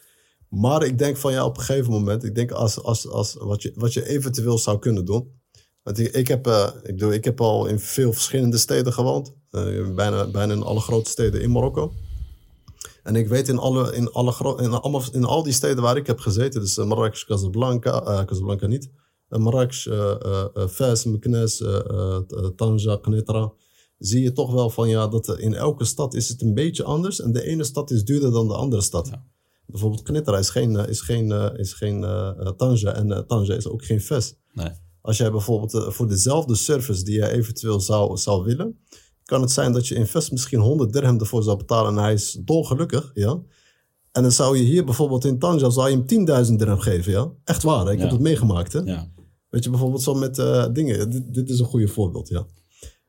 [0.53, 3.63] Maar ik denk van ja, op een gegeven moment, ik denk als, als, als wat,
[3.63, 5.41] je, wat je eventueel zou kunnen doen.
[5.83, 9.35] Want ik, heb, uh, ik, bedoel, ik heb al in veel verschillende steden gewoond.
[9.51, 11.93] Uh, bijna, bijna in alle grote steden in Marokko.
[13.03, 16.07] En ik weet in, alle, in, alle in, allemaal, in al die steden waar ik
[16.07, 18.91] heb gezeten, dus uh, Marrakesh, Casablanca, Casablanca niet,
[19.29, 19.89] Marrakesh,
[20.71, 21.65] Fez, Meknes,
[22.57, 23.53] Tanja, Knetra,
[23.99, 27.21] zie je toch wel van ja, dat in elke stad is het een beetje anders.
[27.21, 29.09] En de ene stad is duurder dan de andere stad.
[29.09, 29.31] Ja.
[29.73, 32.01] Bijvoorbeeld Knetra is geen, is geen, is geen
[32.57, 34.35] Tanja en Tanja is ook geen Fes.
[34.53, 34.71] Nee.
[35.01, 38.79] Als jij bijvoorbeeld voor dezelfde service die je eventueel zou, zou willen,
[39.25, 42.13] kan het zijn dat je in Fes misschien 100 dirham ervoor zou betalen en hij
[42.13, 43.41] is dolgelukkig, ja.
[44.13, 47.33] En dan zou je hier bijvoorbeeld in Tanja zou je hem 10.000 dirham geven, ja.
[47.45, 47.91] Echt waar, hè?
[47.93, 48.03] ik ja.
[48.03, 48.81] heb het meegemaakt, hè.
[48.81, 49.11] Ja.
[49.49, 50.35] Weet je, bijvoorbeeld zo met
[50.75, 52.47] dingen, dit, dit, is een goede voorbeeld, ja.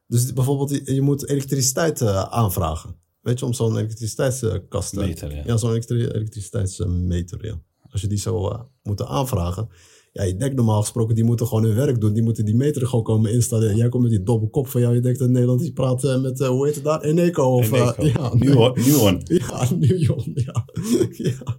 [0.08, 3.02] Dus bijvoorbeeld, je, je moet elektriciteit aanvragen.
[3.24, 4.96] Weet je, om zo'n elektriciteitskast...
[4.96, 5.44] Meter, ja.
[5.46, 7.62] ja zo'n elektriciteitsmeter, ja.
[7.92, 9.70] Als je die zou uh, moeten aanvragen.
[10.12, 12.14] Ja, je denkt normaal gesproken, die moeten gewoon hun werk doen.
[12.14, 13.76] Die moeten die meter gewoon komen installeren.
[13.76, 14.96] Jij komt met die domme kop van jou.
[14.96, 17.02] Je denkt dat Nederland, die praat uh, met, uh, hoe heet het daar?
[17.02, 17.44] Eneco.
[17.44, 18.06] Of, Eneco.
[18.06, 18.34] ja.
[18.34, 19.22] Nuon.
[19.40, 20.66] Ja, Nuon, ja.
[21.30, 21.58] ja.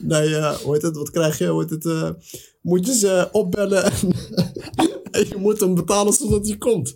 [0.00, 0.96] Nee, hoe heet het?
[0.96, 1.46] Wat krijg je?
[1.46, 2.16] Hoe heet het?
[2.60, 4.12] moet je ze opbellen en,
[5.20, 6.94] en je moet hem betalen zodat hij komt.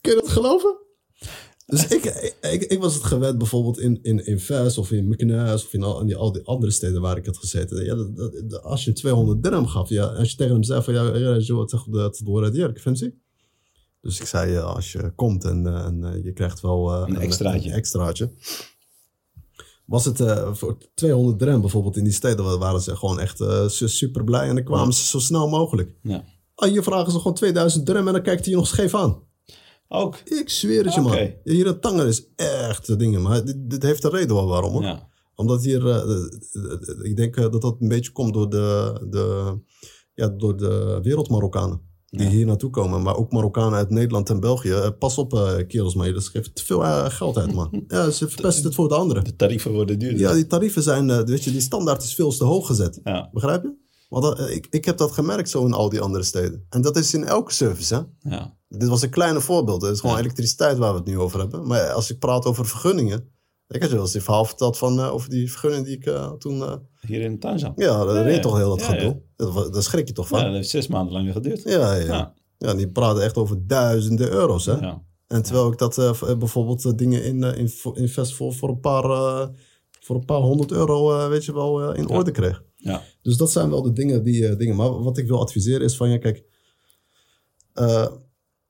[0.00, 0.76] Kun je dat geloven?
[1.66, 2.04] Dus ik,
[2.40, 5.82] ik, ik was het gewend bijvoorbeeld in, in, in Vers of in Mykines of in
[5.82, 7.84] al, in die, al die andere steden waar ik had gezeten.
[7.84, 8.16] Ja, dat,
[8.50, 11.70] dat, als je 200 dirham gaf, ja, als je tegen hem zei van ja, wat
[11.70, 13.10] zegt dat door het vindt
[14.00, 17.68] Dus ik zei, als je komt en, en je krijgt wel een, extraatje.
[17.68, 18.30] Een, extraatje.
[19.84, 24.48] Was het voor 200 dirham bijvoorbeeld in die steden, waren ze gewoon echt super blij
[24.48, 25.90] en dan kwamen ze zo snel mogelijk.
[26.02, 26.24] Ja.
[26.54, 29.25] Ah, hier vragen ze gewoon 2000 dirham en dan kijkt hij je nog scheef aan.
[29.88, 30.16] Ook?
[30.24, 31.30] Ik zweer het je, man.
[31.44, 33.22] Hier in Tanger is echt dingen.
[33.22, 34.82] Maar dit, dit heeft een reden wel waarom, hoor.
[34.82, 35.08] Ja.
[35.34, 35.86] Omdat hier...
[35.86, 36.26] Uh,
[37.02, 39.58] ik denk dat dat een beetje komt door de, de,
[40.14, 41.80] ja, door de wereldmarokkanen.
[42.06, 43.02] Die hier naartoe komen.
[43.02, 44.90] Maar ook Marokkanen uit Nederland en België.
[44.98, 47.84] Pas op, uh, kerels, maar dat geeft te veel geld uit, man.
[47.88, 49.24] Ja, ze verpesten het voor de anderen.
[49.24, 50.18] De tarieven worden duurder.
[50.18, 51.24] Ja, die tarieven zijn...
[51.24, 53.00] weet je, die standaard is veel te hoog gezet.
[53.04, 53.30] Ja.
[53.32, 53.85] Begrijp je?
[54.20, 56.66] Want ik, ik heb dat gemerkt zo in al die andere steden.
[56.68, 58.30] En dat is in elke service, hè?
[58.30, 58.56] Ja.
[58.68, 59.82] Dit was een kleine voorbeeld.
[59.82, 61.66] Het is gewoon elektriciteit waar we het nu over hebben.
[61.66, 63.34] Maar als ik praat over vergunningen.
[63.68, 66.06] Ik had je wel eens die verhaal verteld van, uh, over die vergunning die ik
[66.06, 66.58] uh, toen...
[66.58, 67.72] Uh, Hier in Tanzan?
[67.76, 69.22] Ja, dat reed toch heel dat gedoe.
[69.70, 70.38] Daar schrik je toch van?
[70.38, 71.62] Ja, dat heeft zes maanden lang geduurd.
[71.62, 72.04] Ja, ja.
[72.04, 72.34] ja.
[72.58, 74.78] ja die praten echt over duizenden euro's, hè?
[74.78, 75.02] Ja.
[75.26, 75.96] En terwijl ik dat
[76.38, 79.02] bijvoorbeeld dingen in, in, invest voor, voor, een paar,
[80.00, 82.62] voor een paar honderd euro, weet je wel, in orde kreeg.
[82.86, 83.02] Ja.
[83.22, 84.76] Dus dat zijn wel de dingen die dingen.
[84.76, 86.44] Maar wat ik wil adviseren is van, ja, kijk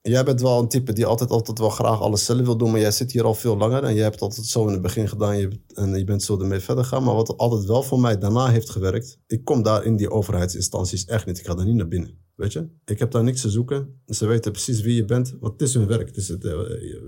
[0.09, 2.81] jij bent wel een type die altijd, altijd wel graag alles zelf wil doen, maar
[2.81, 5.33] jij zit hier al veel langer en je hebt altijd zo in het begin gedaan
[5.75, 7.03] en je bent zo ermee verder gaan.
[7.03, 11.05] Maar wat altijd wel voor mij daarna heeft gewerkt, ik kom daar in die overheidsinstanties
[11.05, 11.39] echt niet.
[11.39, 12.19] Ik ga daar niet naar binnen.
[12.35, 12.69] Weet je?
[12.85, 14.01] Ik heb daar niks te zoeken.
[14.07, 16.07] Ze weten precies wie je bent, want het is hun werk.
[16.07, 16.53] Het is het, eh,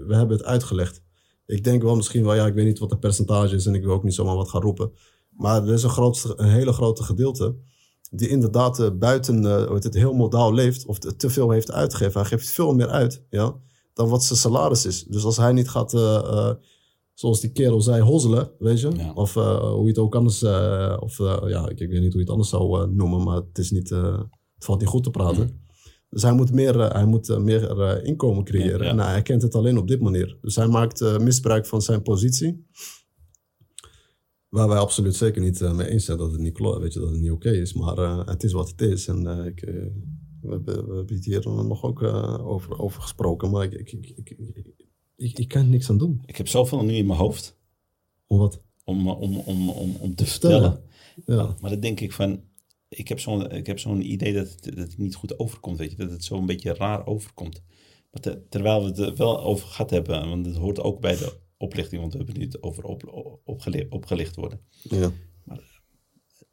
[0.06, 1.02] we hebben het uitgelegd.
[1.46, 3.82] Ik denk wel misschien wel, ja, ik weet niet wat de percentage is en ik
[3.82, 4.92] wil ook niet zomaar wat gaan roepen.
[5.38, 7.56] Maar er is een, een hele grote gedeelte
[8.10, 12.20] die inderdaad uh, buiten uh, het heel modaal leeft of te veel heeft uitgegeven.
[12.20, 13.56] Hij geeft veel meer uit ja,
[13.92, 15.04] dan wat zijn salaris is.
[15.04, 16.52] Dus als hij niet gaat, uh,
[17.14, 20.42] zoals die kerel zei, hozzelen, weet je, of hoe je het ook anders,
[21.00, 23.70] of ja, ik, ik, weet niet hoe je het anders zou noemen, maar het, is
[23.70, 25.42] niet, het valt niet goed te praten.
[25.42, 25.66] Mm.
[26.10, 28.84] Dus hij moet meer, hij moet, meer inkomen creëren.
[28.84, 30.38] Ja, En hij kent het alleen op dit manier.
[30.42, 32.66] Dus hij maakt misbruik van zijn positie.
[34.48, 37.00] Waar wij absoluut zeker niet uh, mee eens zijn dat het niet klopt, weet je,
[37.00, 37.72] dat het niet oké is.
[37.72, 39.08] Maar uh, het is wat het is.
[39.08, 39.60] En uh, ik,
[40.40, 43.50] we, hebben, we hebben het hier nog ook over, over gesproken.
[43.50, 44.36] Maar ik, ik, ik,
[45.16, 46.22] ik, ik, kan niks aan doen.
[46.26, 47.58] Ik heb zoveel nu in mijn hoofd.
[48.26, 48.62] Om wat?
[48.84, 50.82] Om, om, om, om, om te vertellen.
[51.26, 51.56] Ja.
[51.60, 52.42] Maar dan denk ik van,
[52.88, 55.96] ik heb zo'n zo'n idee dat het, dat het niet goed overkomt, weet je.
[55.96, 57.62] Dat het zo een beetje raar overkomt.
[58.10, 61.38] Maar terwijl we het er wel over gehad hebben, want het hoort ook bij de
[61.58, 63.40] oplichting, want we hebben niet over op,
[63.88, 64.60] opgelicht worden.
[64.82, 65.10] Ja.
[65.44, 65.82] Maar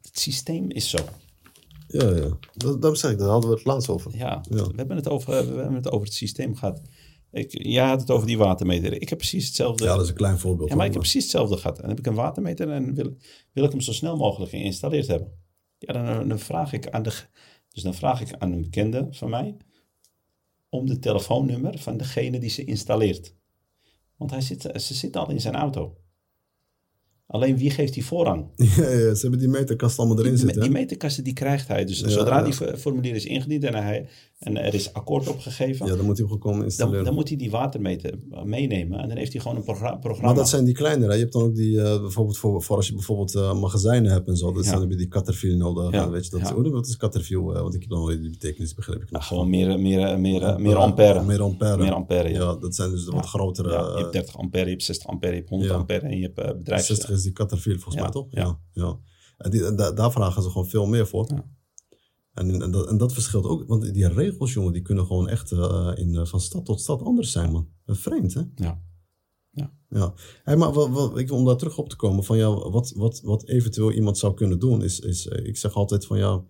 [0.00, 0.98] het systeem is zo.
[1.88, 2.38] Ja, ja.
[2.52, 4.16] Dat, dat zeg ik, daar hadden we het laatst over.
[4.16, 6.82] Ja, We, hebben het over, we hebben het over het systeem gehad.
[7.32, 9.00] Ik, jij had het over die watermeter.
[9.00, 9.84] Ik heb precies hetzelfde.
[9.84, 10.68] Ja, dat is een klein voorbeeld.
[10.68, 11.76] Ja, maar ik heb precies hetzelfde gehad.
[11.76, 13.16] En dan heb ik een watermeter en wil,
[13.52, 15.32] wil ik hem zo snel mogelijk geïnstalleerd hebben.
[15.78, 17.12] Ja, dan, dan vraag ik aan de,
[17.72, 19.56] dus dan vraag ik aan een bekende van mij
[20.68, 23.34] om de telefoonnummer van degene die ze installeert.
[24.16, 25.96] Want hij zit, ze zit al in zijn auto.
[27.28, 28.46] Alleen wie geeft die voorrang?
[28.76, 30.60] Ja, ja, ze hebben die meterkast allemaal erin zitten.
[30.60, 31.84] Die meterkasten die krijgt hij.
[31.84, 34.08] Dus zodra die formulier is ingediend en, hij,
[34.38, 35.86] en er is akkoord opgegeven.
[35.86, 36.96] Ja, dan moet hij gekomen installeren.
[36.96, 38.98] Dan, dan, moet hij die watermeter meenemen.
[38.98, 40.00] En dan heeft hij gewoon een programma.
[40.20, 41.12] Maar dat zijn die kleinere.
[41.12, 44.28] Je hebt dan ook die, uh, bijvoorbeeld voor, voor, als je bijvoorbeeld uh, magazijnen hebt
[44.28, 44.52] en zo.
[44.52, 44.80] Dat ja.
[44.80, 45.92] heb je die Caterpillar nodig.
[45.92, 46.10] Ja.
[46.10, 46.70] Weet je, dat, ja.
[46.70, 47.54] Wat is Caterpillar?
[47.54, 49.06] Uh, want ik heb dan nooit die betekenis begrepen.
[49.10, 51.22] Nou, gewoon meer, meer, meer, meer ampère.
[51.22, 51.76] Meer ampère.
[51.76, 52.54] Meer ampère, ja.
[52.54, 53.68] dat zijn dus de wat grotere.
[53.68, 56.58] je hebt 30 ampère, je hebt 60 ampère, je hebt 100 ampère en je hebt
[56.58, 56.86] bedrijfs...
[56.86, 58.26] 60 is die Caterpillar volgens mij, toch?
[58.30, 58.60] Ja.
[58.72, 58.98] ja.
[59.36, 61.26] En, die, en daar vragen ze gewoon veel meer voor.
[62.34, 65.52] En, en, dat, en dat verschilt ook, want die regels, jongen, die kunnen gewoon echt
[65.52, 67.68] uh, in, uh, van stad tot stad anders zijn, man.
[67.86, 68.42] Vreemd, hè?
[68.54, 68.82] Ja.
[69.50, 69.72] Ja.
[69.88, 70.14] ja.
[70.42, 73.20] Hey, maar wat, wat, ik, om daar terug op te komen, van ja, wat, wat,
[73.20, 76.44] wat eventueel iemand zou kunnen doen, is, is uh, ik zeg altijd van ja,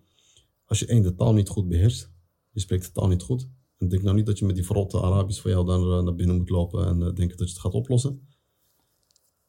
[0.65, 2.11] als je één de taal niet goed beheerst,
[2.51, 5.01] je spreekt de taal niet goed, en denk nou niet dat je met die verrotte
[5.01, 8.27] Arabisch van jou dan naar binnen moet lopen en denken dat je het gaat oplossen.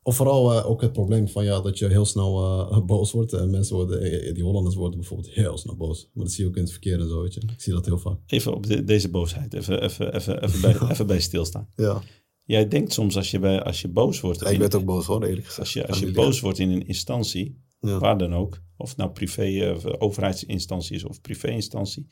[0.09, 2.43] Of vooral uh, ook het probleem van ja, dat je heel snel
[2.73, 3.33] uh, boos wordt.
[3.33, 6.11] En mensen worden, eh, die Hollanders worden bijvoorbeeld heel snel boos.
[6.13, 7.41] Maar dat zie je ook in het verkeer en zo, weet je.
[7.41, 8.19] Ik zie dat heel vaak.
[8.27, 11.69] Even op de, deze boosheid, even, even, even, even, bij, even bij stilstaan.
[11.77, 12.03] Ja.
[12.45, 14.41] Jij denkt soms als je, bij, als je boos wordt...
[14.41, 15.59] Ja, ik ben ook boos hoor, eerlijk gezegd.
[15.59, 17.99] Als je, als je boos wordt in een instantie, ja.
[17.99, 18.61] waar dan ook.
[18.77, 22.07] Of nou privé, of overheidsinstantie is of privéinstantie.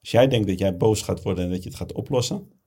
[0.00, 2.59] Als jij denkt dat jij boos gaat worden en dat je het gaat oplossen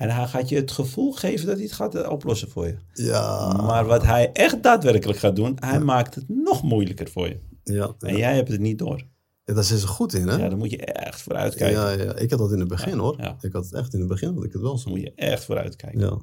[0.00, 2.76] en hij gaat je het gevoel geven dat hij het gaat eh, oplossen voor je.
[2.92, 3.52] Ja.
[3.52, 7.38] Maar wat hij echt daadwerkelijk gaat doen, hij maakt het nog moeilijker voor je.
[7.64, 9.06] Ja, En jij hebt het niet door.
[9.44, 10.36] Ja, daar zijn ze goed in, hè?
[10.36, 11.80] Ja, daar moet je echt voor uitkijken.
[11.80, 12.16] Ja, ja.
[12.16, 13.36] ik had dat in het begin, hoor.
[13.40, 14.90] Ik had het echt in het begin, dat ik het wel zo.
[14.90, 16.00] moet je echt voor uitkijken.
[16.00, 16.18] Ja.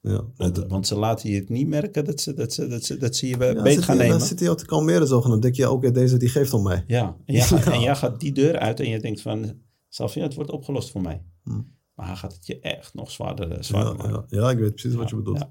[0.00, 0.24] Ja.
[0.36, 3.16] Want, want ze laten je het niet merken dat ze, dat ze, dat ze, dat
[3.16, 4.18] ze je ja, beet gaan nemen.
[4.18, 5.20] Dan zit hij al te kalmeren zo.
[5.20, 6.84] Dan denk je, oké, deze die geeft om mij.
[6.86, 9.62] Ja, en jij, gaat, en jij gaat die deur uit en je denkt van...
[9.88, 11.22] Safia, het wordt opgelost voor mij.
[11.42, 11.60] Hm.
[11.94, 14.24] Maar hij gaat het je echt nog zwaarder, eh, zwaarder ja, maken.
[14.28, 15.46] Ja, ik weet precies wat je bedoelt.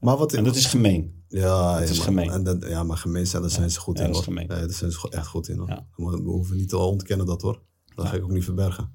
[0.00, 1.24] Maar wat, en dat is gemeen.
[1.28, 2.30] Ja, dat is maar, gemeen.
[2.30, 4.06] En dat, ja, maar gemeen zijn, daar zijn ze goed in.
[4.06, 4.46] Dat is gemeen.
[4.46, 5.58] daar zijn ze echt goed in.
[5.58, 5.86] Hoor.
[5.96, 7.62] We hoeven niet te ontkennen dat hoor.
[7.94, 8.94] Dat ga ik ook niet verbergen.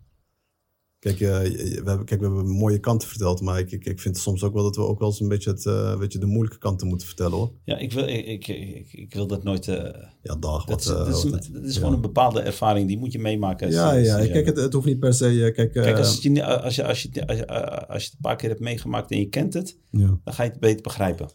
[0.99, 4.17] Kijk, uh, we hebben, kijk, we hebben mooie kanten verteld, maar ik, ik, ik vind
[4.17, 6.25] soms ook wel dat we ook wel eens een beetje, het, uh, weet je, de
[6.25, 7.51] moeilijke kanten moeten vertellen hoor.
[7.63, 9.67] Ja, ik wil, ik, ik, ik wil dat nooit.
[9.67, 9.75] Uh,
[10.21, 10.65] ja, dag.
[10.65, 13.71] Dat, wat, is, dat is, dat is gewoon een bepaalde ervaring, die moet je meemaken.
[13.71, 15.51] Ja, ja, kijk, het, het hoeft niet per se.
[15.55, 17.47] Kijk, kijk als, je, als, je, als, je, als, je,
[17.87, 20.19] als je het een paar keer hebt meegemaakt en je kent het, ja.
[20.23, 21.29] dan ga je het beter begrijpen.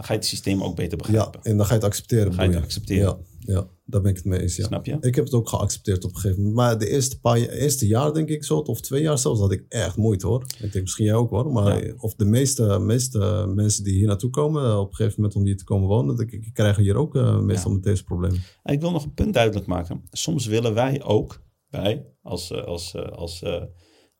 [0.00, 1.40] Dan ga je het systeem ook beter begrijpen.
[1.42, 2.24] Ja, en dan ga je het accepteren.
[2.24, 3.18] Dan ga je het accepteren.
[3.38, 4.56] Ja, ja, daar ben ik het mee eens.
[4.56, 4.64] Ja.
[4.64, 4.96] Snap je?
[5.00, 6.56] Ik heb het ook geaccepteerd op een gegeven moment.
[6.56, 9.64] Maar de eerste, paar, eerste jaar, denk ik zo, of twee jaar zelfs, had ik
[9.68, 10.42] echt moeite hoor.
[10.42, 11.52] Ik denk misschien jij ook hoor.
[11.52, 11.94] Maar ja.
[11.96, 15.56] of de meeste, meeste mensen die hier naartoe komen, op een gegeven moment om hier
[15.56, 17.76] te komen wonen, die krijgen hier ook uh, meestal ja.
[17.76, 18.40] met deze problemen.
[18.62, 20.02] En ik wil nog een punt duidelijk maken.
[20.10, 23.44] Soms willen wij ook, wij als, als, als, als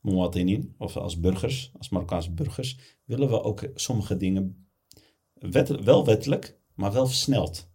[0.00, 4.59] Mouatinin, of als burgers, als Marokkaanse burgers, willen we ook sommige dingen
[5.40, 7.68] wet, wel wettelijk, maar wel versneld.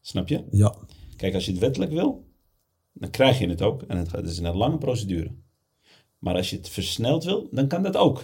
[0.00, 0.44] Snap je?
[0.50, 0.74] Ja.
[1.16, 2.26] Kijk, als je het wettelijk wil,
[2.92, 3.82] dan krijg je het ook.
[3.82, 5.34] En het, is een lange procedure.
[6.18, 8.16] Maar als je het versneld wil, dan kan dat ook.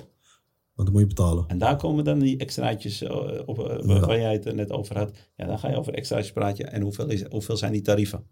[0.74, 1.44] Maar dan moet je betalen.
[1.48, 3.02] En daar komen dan die extraatjes
[3.44, 5.16] op, waar jij het net over had.
[5.36, 6.72] Ja, dan ga je over extraatjes praten.
[6.72, 8.26] En hoeveel, is, hoeveel zijn die tarieven?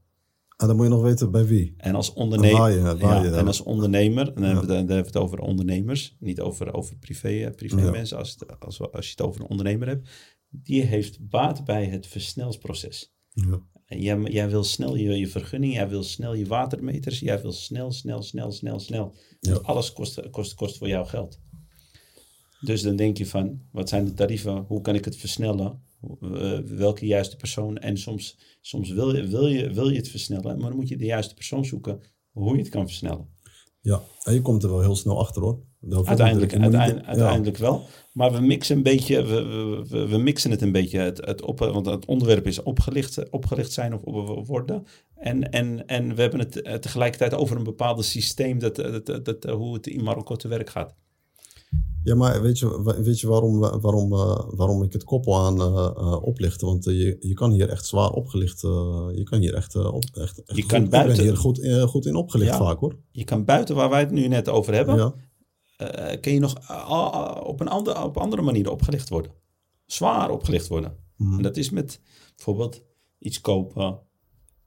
[0.57, 1.75] En dan moet je nog weten bij wie.
[1.77, 2.99] En als ondernemer.
[2.99, 6.75] Ja, en als ondernemer, dan, hebben we, dan hebben we het over ondernemers, niet over,
[6.75, 7.91] over privé, privé ja.
[7.91, 8.19] mensen.
[8.19, 10.11] Als, het, als, als je het over een ondernemer hebt,
[10.49, 13.15] die heeft baat bij het versnelsproces.
[13.29, 13.61] Ja.
[13.85, 17.53] En jij, jij wil snel je, je vergunning, jij wil snel je watermeters, jij wil
[17.53, 19.17] snel, snel, snel, snel, snel.
[19.41, 19.55] Ja.
[19.55, 21.41] Alles kost, kost, kost voor jou geld.
[22.61, 24.65] Dus dan denk je van, wat zijn de tarieven?
[24.69, 25.83] Hoe kan ik het versnellen?
[26.21, 27.79] Uh, welke juiste persoon?
[27.79, 30.97] En soms, soms wil, je, wil, je, wil je het versnellen, maar dan moet je
[30.97, 33.29] de juiste persoon zoeken hoe je het kan versnellen.
[33.81, 35.61] Ja, en je komt er wel heel snel achter hoor.
[35.91, 37.63] Uiteindelijk, uiteindelijk, uiteindelijk ja.
[37.63, 37.87] wel.
[38.13, 39.45] Maar we mixen een beetje, we,
[39.89, 40.99] we, we mixen het een beetje.
[40.99, 44.87] Het, het op, want het onderwerp is opgelicht, opgelicht zijn of worden.
[45.15, 49.75] En, en, en we hebben het tegelijkertijd over een bepaald systeem, dat, dat, dat, hoe
[49.75, 50.95] het in Marokko te werk gaat.
[52.05, 55.91] Ja, maar weet je, weet je waarom, waarom, uh, waarom ik het koppel aan uh,
[55.97, 56.67] uh, oplichten?
[56.67, 58.61] Want je, je kan hier echt zwaar opgelicht.
[58.61, 62.07] je kan hier echt, op, echt, echt je goed, kan buiten, ben hier goed, goed
[62.07, 62.97] in opgelicht ja, vaak hoor.
[63.11, 65.15] Je kan buiten waar wij het nu net over hebben,
[65.77, 66.17] ja.
[66.17, 66.55] kun je nog
[67.45, 69.33] op een andere, op andere manier opgelicht worden.
[69.87, 70.97] Zwaar opgelicht worden.
[71.17, 71.37] Mhm.
[71.37, 72.01] En dat is met
[72.37, 72.83] bijvoorbeeld
[73.19, 73.99] iets kopen,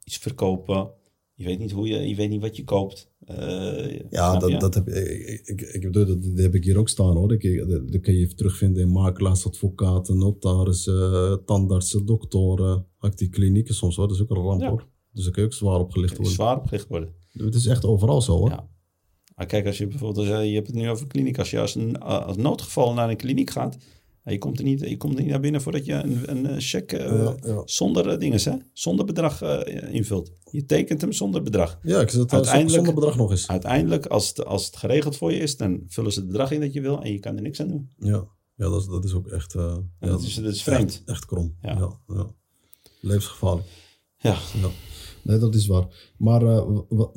[0.04, 0.92] iets verkopen.
[1.36, 3.12] Je weet niet hoe je, je weet niet wat je koopt.
[3.30, 6.90] Uh, ja, dat, dat heb ik, ik, ik bedoel, dat, dat, heb ik hier ook
[6.90, 7.28] staan hoor.
[7.28, 12.86] Dat, dat, dat kun je terugvinden in makelaars, advocaten, notarissen, tandartsen, doktoren.
[13.00, 14.70] Ook die klinieken soms hoor, dat is ook een ramp Ja.
[14.70, 14.88] hoor.
[15.12, 16.34] Dus dan kun je ook zwaar opgelicht worden.
[16.34, 17.14] Zwaar opgelicht worden.
[17.32, 18.50] Het is echt overal zo hoor.
[18.50, 18.68] Ja.
[19.36, 21.40] Maar kijk, als je bijvoorbeeld, je, hebt het nu over kliniek.
[21.40, 23.78] Als je als, een, als noodgeval naar een kliniek gaat,
[24.32, 26.56] je komt er niet, je komt er niet naar binnen voordat je een, een eh,
[26.60, 27.62] cheque eh, Ja, ja.
[27.66, 28.52] zonder uh, dingen, hè?
[28.74, 30.32] zonder bedrag eh, invult.
[30.52, 31.80] Je tekent hem zonder bedrag.
[31.84, 33.48] Ja, ik zit Uiteindelijk- zonder bedrag nog eens.
[33.48, 36.60] Uiteindelijk, als het, als het geregeld voor je is, dan vullen ze het bedrag in
[36.60, 37.90] dat je wil en je kan er niks aan doen.
[37.98, 40.90] Ja, ja dat, is, dat is ook echt, eh, ja, dat, is, dat is vreemd.
[40.90, 41.56] echt, echt krom.
[41.62, 41.98] Ja.
[42.08, 42.28] Ja.
[43.02, 43.68] Levensgevaarlijk.
[44.18, 44.38] Ja.
[45.22, 46.14] Nee, dat is waar.
[46.18, 47.12] Maar eh, wa-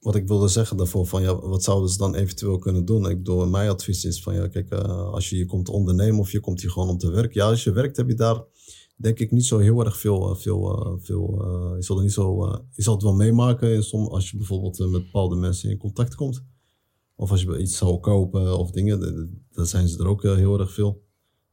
[0.00, 3.08] wat ik wilde zeggen daarvoor, van ja, wat zouden ze dan eventueel kunnen doen?
[3.08, 6.32] Ik bedoel, mijn advies is van ja, kijk, eh, als je hier komt ondernemen of
[6.32, 7.40] je komt hier gewoon om te werken.
[7.40, 8.44] Ja, als je werkt heb je daar
[9.00, 12.02] denk ik niet zo heel erg veel, eh, veel, eh, veel eh, je zal er
[12.02, 15.78] niet zo, je zal het wel meemaken som, als je bijvoorbeeld met bepaalde mensen in
[15.78, 16.44] contact komt.
[17.14, 19.00] Of als je iets zou kopen of dingen,
[19.52, 21.02] dan zijn ze er ook heel erg veel.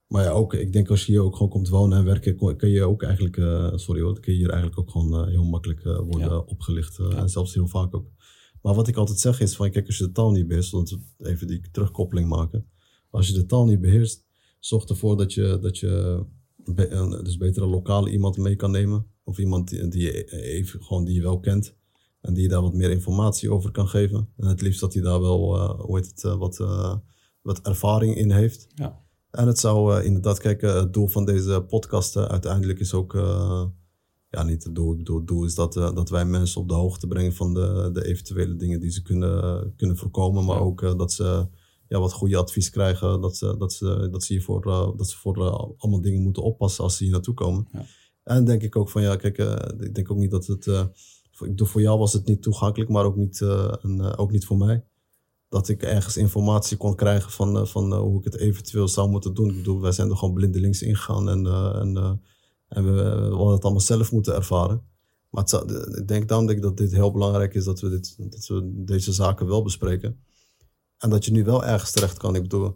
[0.08, 2.70] Maar ja, ook, ik denk als je hier ook gewoon komt wonen en werken, kun
[2.70, 3.36] je ook eigenlijk,
[3.80, 6.38] sorry hoor, kun je hier eigenlijk ook gewoon heel makkelijk worden Ja.
[6.38, 6.98] opgelicht.
[6.98, 7.10] Ja.
[7.10, 8.08] En zelfs heel vaak ook.
[8.62, 10.98] Maar wat ik altijd zeg is van, kijk, als je de taal niet beheerst, want
[11.18, 12.70] even die terugkoppeling maken.
[13.10, 14.26] Als je de taal niet beheerst,
[14.60, 16.24] zorg ervoor dat je, dat je
[16.56, 19.06] be- dus beter een lokale iemand mee kan nemen.
[19.24, 21.76] Of iemand die, die, je even, gewoon die je wel kent.
[22.22, 24.30] En die je daar wat meer informatie over kan geven.
[24.38, 26.96] En het liefst dat hij daar wel, eh, hoe heet het, eh, wat, eh,
[27.42, 28.68] wat ervaring in heeft.
[28.76, 29.06] Ja.
[29.32, 33.14] En het zou inderdaad, kijk, het doel van deze podcast uiteindelijk is ook,
[34.30, 36.68] ja, niet het doel, ik bedoel, het doel is dat, eh, dat wij mensen op
[36.68, 40.62] de hoogte brengen van de, de eventuele dingen die ze kunnen, kunnen voorkomen, maar Ja.
[40.62, 41.48] ook eh, dat ze
[41.88, 45.18] ja, wat goede advies krijgen, dat ze, dat ze, dat ze hiervoor, eh, dat ze
[45.18, 47.68] voor allemaal dingen moeten oppassen als ze hier naartoe komen.
[47.72, 47.86] Ja.
[48.24, 49.38] En denk ik ook van, ja, kijk,
[49.80, 50.64] ik denk ook niet dat het,
[51.32, 53.42] voor, ik bedoel, voor jou was het niet toegankelijk, maar ook niet,
[53.82, 54.84] en, ook niet voor mij.
[55.50, 59.10] dat ik ergens informatie kon krijgen van, uh, van uh, hoe ik het eventueel zou
[59.10, 59.50] moeten doen.
[59.50, 62.22] Ik bedoel, wij zijn er gewoon blindelings ingegaan en, uh, en,
[62.68, 64.82] en we, we hadden het allemaal zelf moeten ervaren.
[65.30, 68.48] Maar het ik denk dan denk dat dit heel belangrijk is dat we, dit, dat
[68.48, 70.20] we deze zaken wel bespreken.
[70.98, 72.36] En dat je nu wel ergens terecht kan.
[72.36, 72.76] Ik bedoel,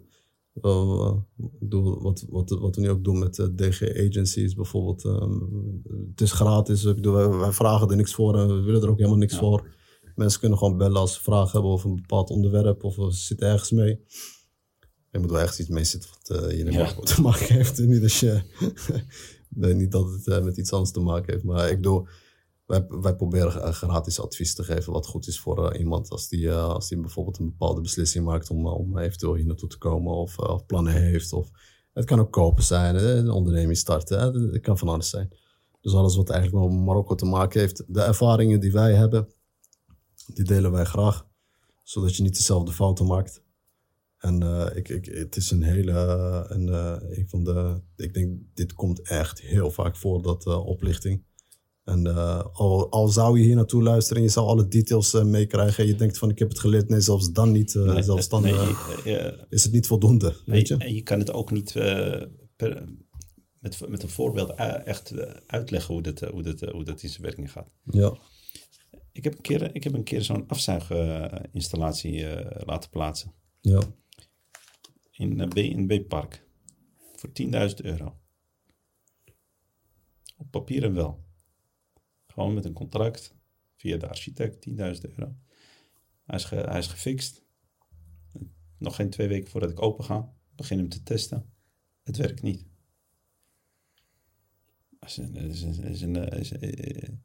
[1.34, 5.04] bedoel wat, wat, wat we nu ook doen met DG agencies bijvoorbeeld.
[5.04, 6.84] Um, het is gratis.
[6.84, 9.32] Ik bedoel, wij, wij, vragen er niks voor en we willen er ook helemaal niks
[9.32, 9.38] ja.
[9.38, 9.68] voor.
[10.14, 13.48] Mensen kunnen gewoon bellen als ze vragen hebben over een bepaald onderwerp of ze zitten
[13.48, 14.00] ergens mee.
[15.10, 16.94] Je moet wel echt iets mee zitten wat uh, je ja.
[16.94, 17.78] te maken heeft.
[17.78, 18.42] Niet, als je,
[19.54, 21.44] nee, niet dat het uh, met iets anders te maken heeft.
[21.44, 22.08] Maar ik doe,
[22.66, 26.10] wij, wij proberen gratis advies te geven wat goed is voor uh, iemand.
[26.10, 29.78] Als die, als die bijvoorbeeld een bepaalde beslissing maakt om, om eventueel hier naartoe te
[29.78, 31.32] komen of, of plannen heeft.
[31.32, 31.50] Of,
[31.92, 34.18] het kan ook kopen zijn, een onderneming starten.
[34.52, 35.36] Het kan van alles zijn.
[35.80, 37.84] Dus alles wat eigenlijk met Marokko te maken heeft.
[37.86, 39.28] De ervaringen die wij hebben,
[40.26, 41.26] die delen wij graag,
[41.82, 43.41] zodat je niet dezelfde fouten maakt.
[44.22, 45.92] En uh, ik, ik, het is een hele,
[46.48, 50.66] een, uh, een van de, ik denk, dit komt echt heel vaak voor, dat uh,
[50.66, 51.24] oplichting.
[51.84, 52.06] En
[52.52, 55.96] al, al zou je hier naartoe luisteren en je zou alle details meekrijgen en je
[55.96, 58.54] denkt van ik heb het geleerd, nee, zelfs dan niet, nee, zelfs dan nee,
[59.48, 60.76] is het niet voldoende, weet je?
[60.76, 61.72] En je kan het ook niet
[62.56, 62.84] per,
[63.58, 64.54] met, met een voorbeeld
[64.84, 65.12] echt
[65.46, 67.70] uitleggen hoe dat, hoe, dat, hoe dat in zijn werking gaat.
[67.84, 68.16] Ja.
[69.12, 72.26] Ik heb een keer, ik heb een keer zo'n afzuiginstallatie
[72.64, 73.32] laten plaatsen.
[73.60, 73.80] Ja.
[75.22, 76.46] In uh, B&B Park.
[77.12, 78.20] Voor 10.000 euro.
[80.36, 81.24] Op papier wel.
[82.26, 83.34] Gewoon met een contract.
[83.76, 85.36] Via de architect, 10.000 euro.
[86.24, 87.42] Hij is, hij is gefixt.
[88.78, 90.34] Nog geen twee weken voordat ik open ga.
[90.54, 91.52] Begin hem te testen.
[92.02, 92.66] Het werkt niet.
[94.90, 97.22] Dat is een, is een, is een, is een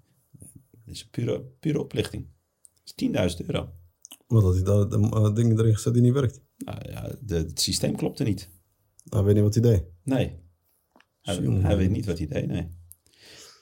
[0.71, 2.27] dat is pure, pure oplichting.
[2.83, 3.73] Dat is 10.000 euro.
[4.28, 6.42] Wat had hij daar de, uh, dingen erin gezet die niet werkt?
[6.58, 8.50] Nou ja, de, het systeem klopte niet.
[9.10, 9.84] Hij weet niet wat hij deed?
[10.04, 10.36] Nee.
[11.22, 12.76] Hij, hij weet niet wat hij deed, nee.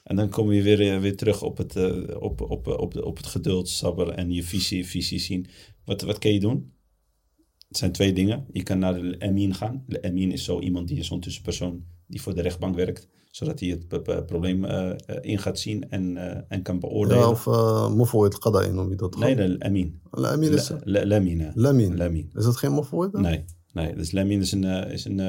[0.04, 3.26] En dan kom je weer, weer terug op het, uh, op, op, op, op, het
[3.26, 5.46] geduld, sabber en je visie, visie zien.
[5.84, 6.72] Wat, wat kun je doen?
[7.68, 8.46] Het zijn twee dingen.
[8.52, 9.84] Je kan naar de Emin gaan.
[9.86, 13.60] De Emin is zo iemand die is zo'n tussenpersoon die voor de rechtbank werkt zodat
[13.60, 17.22] hij het probleem uh, in gaat zien en, uh, en kan beoordelen.
[17.22, 19.16] Ja, of uh, Mofoid Qada'i noem je dat?
[19.16, 20.00] Nee, de Amin.
[20.10, 20.72] Lamin is...
[20.84, 21.52] Lamin.
[21.96, 22.30] Lamin.
[22.34, 23.12] Is dat geen Mofoid?
[23.12, 23.94] Nee, nee.
[23.94, 25.20] Dus Lamin is een, is een,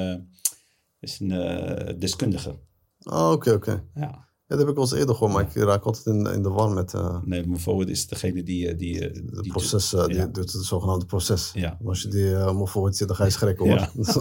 [1.00, 2.50] is een deskundige.
[2.50, 3.70] Oh, oké, okay, oké.
[3.70, 3.84] Okay.
[3.94, 4.27] Ja.
[4.48, 6.48] Ja, dat heb ik wel eens eerder gehoord, maar ik raak altijd in, in de
[6.48, 6.92] war met...
[6.92, 8.76] Uh, nee, Mofoid is degene die...
[8.76, 11.50] die, die het proces, uh, die doet het zogenaamde proces.
[11.54, 11.78] Ja.
[11.84, 13.78] als je die uh, Mofoid zit, dan ga je schrikken hoor.
[13.78, 13.90] Ja.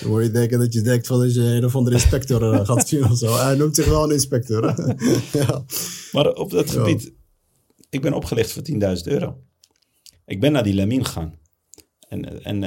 [0.00, 2.88] dan word je denken dat je denkt van dat je een of andere inspector gaat
[2.88, 3.36] zien of zo.
[3.36, 4.64] Hij noemt zich wel een inspector.
[5.40, 5.64] ja.
[6.12, 7.12] Maar op dat gebied,
[7.90, 9.42] ik ben opgelicht voor 10.000 euro.
[10.26, 11.34] Ik ben naar die Lamin gegaan.
[12.08, 12.62] En, en,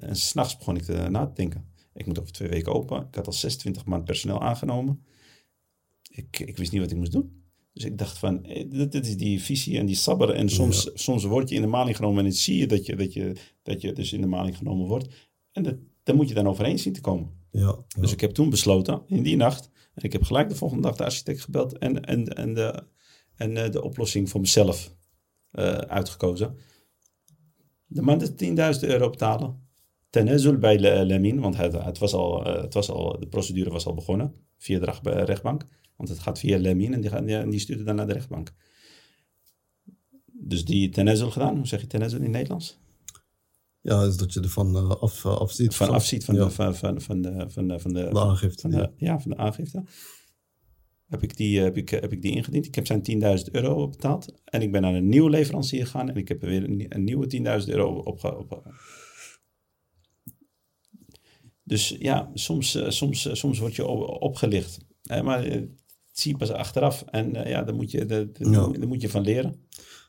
[0.00, 1.64] en s'nachts begon ik te, na te denken.
[1.94, 3.06] Ik moet over twee weken open.
[3.08, 5.08] Ik had al 26 maand personeel aangenomen
[6.10, 7.38] ik, ik wist niet wat ik moest doen.
[7.72, 10.30] Dus ik dacht van, eh, dit, is die visie en die sabber.
[10.30, 10.90] En soms, ja.
[10.94, 13.36] soms word je in de maling genomen en dan zie je dat je, dat, je
[13.62, 15.08] dat je dus in de maling genomen wordt.
[15.52, 17.30] En dat, daar moet je dan overheen zien te komen.
[17.50, 18.00] Ja, ja.
[18.00, 20.96] Dus ik heb toen besloten, in die nacht, en ik heb gelijk de volgende dag
[20.96, 22.82] de architect gebeld en, en, en, de,
[23.36, 24.94] en uh, de oplossing voor mezelf
[25.52, 26.56] uh, uitgekozen.
[27.86, 28.30] De man is
[28.78, 29.68] 10.000 euro betalen.
[30.10, 33.94] Tenezul bij Lemin, want het, het, was al, het was al, de procedure was al
[33.94, 35.66] begonnen via de rechtbank.
[36.00, 38.52] Want het gaat via Lemin en die, stuurt dan naar de rechtbank.
[40.26, 41.56] Dus die tenezel gedaan.
[41.56, 42.78] Hoe zeg je tenezel in het Nederlands?
[43.80, 45.74] Ja, is dat je ervan uh, af, uh, afziet.
[45.74, 46.44] Van afziet van, ja.
[46.44, 48.60] de, van, van, van, de, van, de, van de, de aangifte.
[48.60, 48.92] Van de, ja.
[48.96, 49.84] ja, van de aangifte.
[51.06, 52.66] Heb ik die, heb ik, heb ik die ingediend.
[52.66, 54.34] Ik heb zijn 10.000 euro betaald.
[54.44, 56.08] En ik ben naar een nieuwe leverancier gegaan.
[56.08, 58.36] En ik heb weer een, een nieuwe 10.000 euro opge...
[58.36, 58.72] Op,
[61.62, 63.86] dus ja, soms, soms, soms word je
[64.20, 64.78] opgelicht.
[65.22, 65.44] maar
[66.20, 67.04] zie je pas achteraf.
[67.06, 67.98] En uh, ja, daar moet, je,
[68.32, 68.68] ja.
[68.68, 69.50] daar moet je van leren.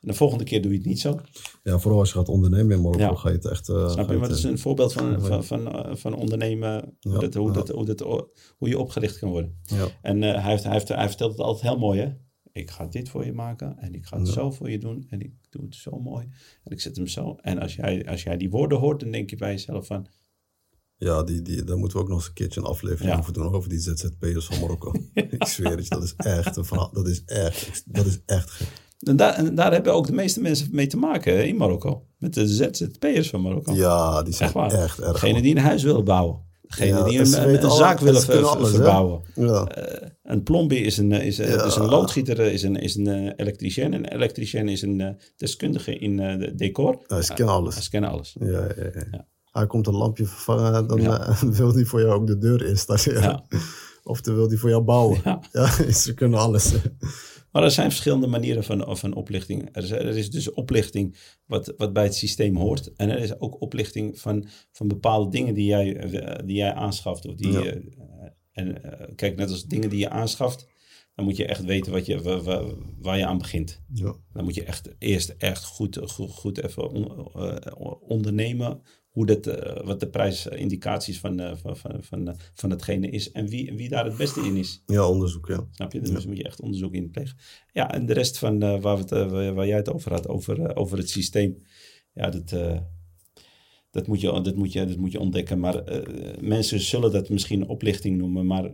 [0.02, 1.19] En de volgende keer doe je het niet zo.
[1.63, 3.15] Ja, vooral als je gaat ondernemen in Marokko, ja.
[3.15, 3.69] ga je het echt...
[3.69, 4.17] Uh, Snap je?
[4.17, 7.86] Maar dat is een voorbeeld van, van, van, van ondernemen, hoe, dat, hoe, dat, hoe,
[7.86, 8.02] dat,
[8.58, 9.62] hoe je opgericht kan worden.
[10.02, 12.10] En hij, heeft, hij, heeft, hij vertelt het altijd heel mooi, hè?
[12.54, 15.19] Ik ga dit voor je maken en ik ga het zo voor je doen en
[15.19, 16.30] ik doe het zo mooi
[16.64, 17.36] en ik zet hem zo.
[17.41, 20.07] En als jij, als jij die woorden hoort, dan denk je bij jezelf van...
[21.04, 23.20] Ja, die, die, daar moeten we ook nog eens een keertje een aflevering ja.
[23.20, 23.54] over doen.
[23.54, 24.93] Over die ZZP'ers van Marokko.
[25.14, 26.89] ik zweer het, dat is echt een verhaal.
[26.93, 28.68] Dat is echt, dat is echt gek.
[28.99, 32.06] En daar, en daar hebben ook de meeste mensen mee te maken hè, in Marokko.
[32.18, 33.74] Met de ZZP'ers van Marokko.
[33.74, 34.72] Ja, die zijn echt, waar.
[34.72, 35.12] echt erg.
[35.12, 36.39] Degene die een huis willen bouwen.
[36.62, 39.22] degene die een, een, zaak willen verbouwen.
[39.36, 39.78] Ja.
[39.78, 41.64] Uh, een plombier is een, is, ja.
[41.64, 43.93] dus een loodgieter is een, is een elektricien.
[43.93, 46.99] Een elektricien is een deskundige in de decor.
[47.22, 47.84] Ze kennen alles.
[47.84, 48.36] Ze kennen alles.
[48.39, 48.68] Ja,
[49.12, 50.99] ja, Hij komt een lampje vervangen, dan
[51.60, 53.43] wil hij voor jou ook de deur installeren.
[54.04, 55.22] Of dan wil hij voor jou bouwen.
[55.52, 56.74] Ja, ze kunnen alles.
[57.52, 59.70] Maar er zijn verschillende manieren van, van oplichting.
[59.72, 62.93] Er is, er is dus oplichting wat, wat bij het systeem hoort.
[62.93, 67.28] En er is ook oplichting van, van bepaalde dingen die jij, eh, die jij aanschaft.
[67.28, 67.82] Of die, eh,
[68.52, 68.82] en
[69.16, 70.68] kijk, net als dingen die je aanschaft,
[71.16, 72.64] dan moet je echt weten wat je, waar,
[72.99, 73.82] waar je aan begint.
[73.93, 74.16] Ja.
[74.34, 76.84] Dan moet je echt eerst echt goed, goed, goed even
[78.02, 78.82] ondernemen
[79.12, 83.47] hoe dat, uh, wat de prijsindicaties van, uh, van, van, van, van hetgene is en
[83.47, 84.84] wie, wie daar het beste in is.
[84.86, 85.68] Ja, onderzoek, ja.
[85.72, 86.01] Snap je?
[86.01, 87.38] Dus moet je echt onderzoek in plegen.
[87.72, 90.76] Ja, en de rest van uh, waar, we het, waar jij het over had, over,
[90.76, 91.64] over het systeem.
[92.14, 92.49] Ja, dat,
[93.91, 95.59] dat, moet, je, dat, moet, je, dat moet je ontdekken.
[95.59, 95.84] Maar
[96.39, 98.72] mensen zullen dat misschien oplichting noemen, maar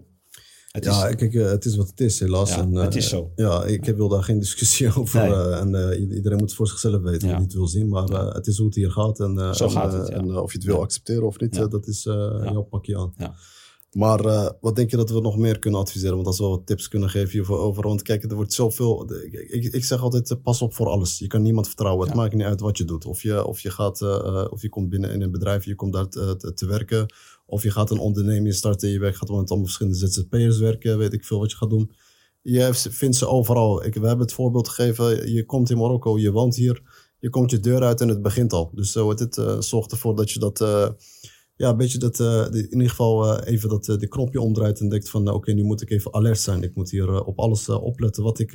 [0.83, 2.49] ja, kijk, eh, het is wat het is, helaas.
[2.55, 3.31] Ja, het is zo.
[3.35, 5.21] Eh, ja, ik wil daar geen discussie over.
[5.21, 7.39] Eh, en iedereen moet het voor zichzelf weten, ja.
[7.39, 7.87] niet wil zien.
[7.87, 9.19] Maar het is hoe het hier gaat.
[9.19, 12.67] En, zo gaat het, En of je het wil accepteren of niet, dat is jouw
[12.69, 13.35] pakje aan.
[13.91, 16.15] Maar wat denk je dat we nog meer kunnen adviseren?
[16.15, 17.87] Want als we wat tips kunnen geven hierover over.
[17.87, 19.11] Want kijk, er wordt zoveel.
[19.31, 21.19] Ik, ik zeg altijd: pas op voor alles.
[21.19, 22.07] Je kan niemand vertrouwen.
[22.07, 23.05] Het maakt niet uit wat je doet.
[23.05, 24.01] Of je, of je gaat,
[24.51, 27.05] of je komt binnen in een bedrijf, je komt daar te, te werken.
[27.49, 31.13] Of je gaat een onderneming starten, je werkt, gaat met allemaal verschillende ZZP'ers werken, weet
[31.13, 31.91] ik veel wat je gaat doen.
[32.41, 33.85] Je vindt ze overal.
[33.85, 36.81] Ik, we hebben het voorbeeld gegeven, je komt in Marokko, je woont hier,
[37.19, 38.71] je komt je deur uit en het begint al.
[38.73, 40.89] Dus zo het, het uh, zorgt ervoor dat je dat, uh,
[41.55, 42.19] ja, een beetje dat,
[42.53, 45.89] in ieder geval even dat de knopje omdraait en denkt van, oké, nu moet ik
[45.89, 46.63] even alert zijn.
[46.63, 48.51] Ik moet hier op alles opletten wat ik,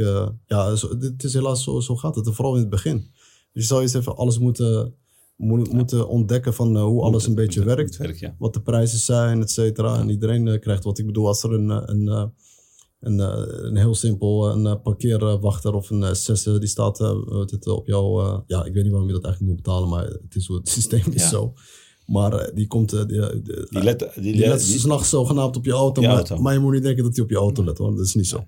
[0.47, 3.11] ja, het is helaas zo, zo gaat het, vooral in het begin.
[3.53, 4.95] Dus je zou eens even alles moeten
[5.37, 8.19] moeten ontdekken van uh, hoe alles een beetje werkt.
[8.19, 8.35] ja.
[8.39, 9.99] Wat de prijzen zijn, et cetera.
[9.99, 11.27] En iedereen uh, krijgt wat ik bedoel.
[11.27, 12.33] Als er een, eh, een,
[13.01, 13.19] een,
[13.67, 18.41] een heel simpel een parkeerwachter of een sesse die staat het, op jou.
[18.47, 20.69] ja, ik weet niet waarom je dat eigenlijk moet betalen, maar het is hoe het
[20.79, 21.53] systeem is zo.
[22.07, 22.91] Maar die komt.
[22.91, 26.59] die, die, die let, die, die let s'nachts zogenaamd op je auto, maar, maar, je
[26.59, 28.45] moet niet denken dat hij op je auto let, want dat is niet zo.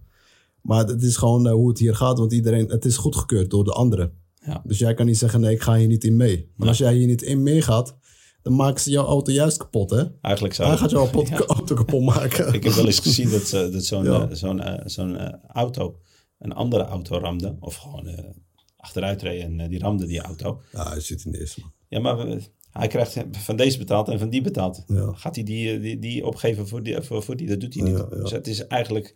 [0.61, 3.73] Maar het is gewoon hoe het hier gaat, want iedereen, het is goedgekeurd door de
[3.73, 4.24] anderen.
[4.47, 4.63] Ja.
[4.65, 6.53] Dus jij kan niet zeggen, nee, ik ga hier niet in mee.
[6.57, 7.97] Maar als jij hier niet in meegaat,
[8.43, 10.05] dan maken ze jouw auto juist kapot, hè?
[10.21, 11.11] Eigenlijk zou Hij gaat jouw
[11.47, 12.55] auto kapot maken.
[12.55, 14.07] ik heb wel eens gezien dat, dat zo'n.
[14.07, 15.99] Eh, zo'n uh, zo'n auto
[16.39, 17.57] een andere auto ramde.
[17.61, 18.35] Of gewoon
[18.77, 20.61] achteruit reed en die ramde die auto.
[20.73, 21.63] Ja, hij zit in de eerste.
[21.89, 22.39] Ja, maar
[22.71, 24.85] hij krijgt van deze betaald en van die betaald.
[24.87, 25.13] Ja.
[25.13, 27.49] Gaat hij die, die, die opgeven voor die, voor, voor die?
[27.49, 28.11] Dat doet hij niet.
[28.11, 29.15] Dus het is eigenlijk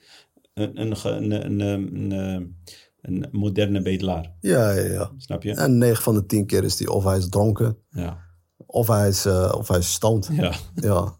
[0.54, 2.56] een, een, een, een, een
[3.00, 4.34] een moderne bedelaar.
[4.40, 5.10] Ja, ja, ja.
[5.16, 5.54] Snap je?
[5.54, 8.18] En 9 van de 10 keer is die of hij is dronken, ja.
[8.56, 10.28] of hij is, uh, of hij is stoned.
[10.32, 10.54] Ja.
[10.74, 11.16] ja.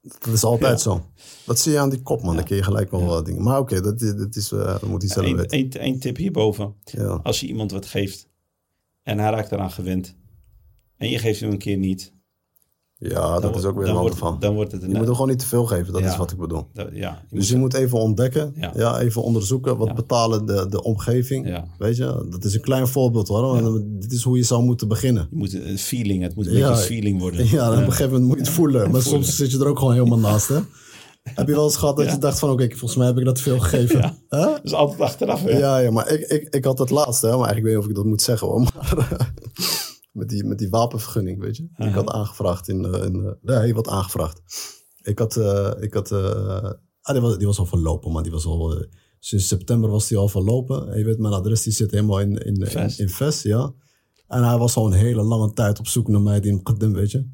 [0.00, 1.04] Dat is altijd zo.
[1.46, 2.36] Dat zie je aan die kop, man.
[2.36, 3.42] Dan kun je gelijk wel wat dingen.
[3.42, 5.84] Maar oké, okay, dat, dat, is, uh, dat moet hij zelf weten.
[5.84, 6.74] Eén tip hierboven.
[7.22, 8.28] Als je iemand wat geeft
[9.02, 10.16] en hij raakt eraan gewend
[10.96, 12.12] en je geeft hem een keer niet,
[12.98, 14.36] ja, dat is ook weer een ander van.
[14.40, 16.30] Dan wordt het een, je moet hem gewoon niet te veel geven, dat is wat
[16.30, 16.68] ik bedoel.
[16.92, 18.98] ja, dus je moet even ontdekken, ja.
[19.00, 21.62] even onderzoeken, wat betalen de, de omgeving.
[21.78, 23.82] Weet je, dat is een klein voorbeeld hoor.
[23.84, 25.26] Dit is hoe je zou moeten beginnen.
[25.30, 27.46] Je moet een feeling, het moet een beetje feeling worden.
[27.48, 28.90] Ja, op een gegeven moment moet je het voelen.
[28.90, 30.58] Maar soms zit je er ook gewoon helemaal naast hè.
[31.34, 32.50] Heb je wel eens gehad dat je dacht van...
[32.50, 34.00] oké, volgens mij heb ik dat veel gegeven.
[34.00, 35.44] Ja, Dat is altijd achteraf.
[35.44, 35.58] Hè?
[35.58, 37.26] Ja, ja, maar ik, ik, ik had het laatste.
[37.26, 38.60] Hè, maar eigenlijk weet ik niet of ik dat moet zeggen hoor.
[38.60, 39.32] Maar
[40.10, 41.68] met die, met die wapenvergunning, weet je.
[41.76, 42.84] Ik had aangevraagd in...
[42.84, 43.30] Uh, in uh,
[43.60, 44.40] nee, wat aangevraagd.
[45.02, 45.36] Ik had...
[45.36, 46.72] Uh, ik had ah,
[47.12, 48.86] die, was, die was al verlopen, maar die was al...
[49.18, 50.92] sinds september was die al verlopen.
[50.92, 53.72] En je weet, mijn adres die zit helemaal in, in, in, in Vest, ja.
[54.26, 57.10] En hij was al een hele lange tijd op zoek naar mij, die Mqaddim, weet
[57.10, 57.28] je.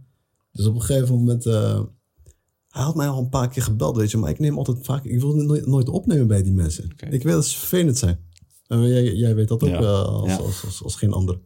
[0.52, 1.44] Dus op een gegeven moment...
[1.44, 4.16] hij had mij al een paar keer gebeld, weet je.
[4.16, 5.04] Maar ik neem altijd vaak...
[5.04, 6.94] Ik wil nooit, nooit opnemen bij die mensen.
[7.10, 8.18] Ik weet dat ze vervelend zijn.
[8.66, 10.36] En jij, jij weet dat ook als, ja.
[10.36, 11.40] als, als, als, geen ander.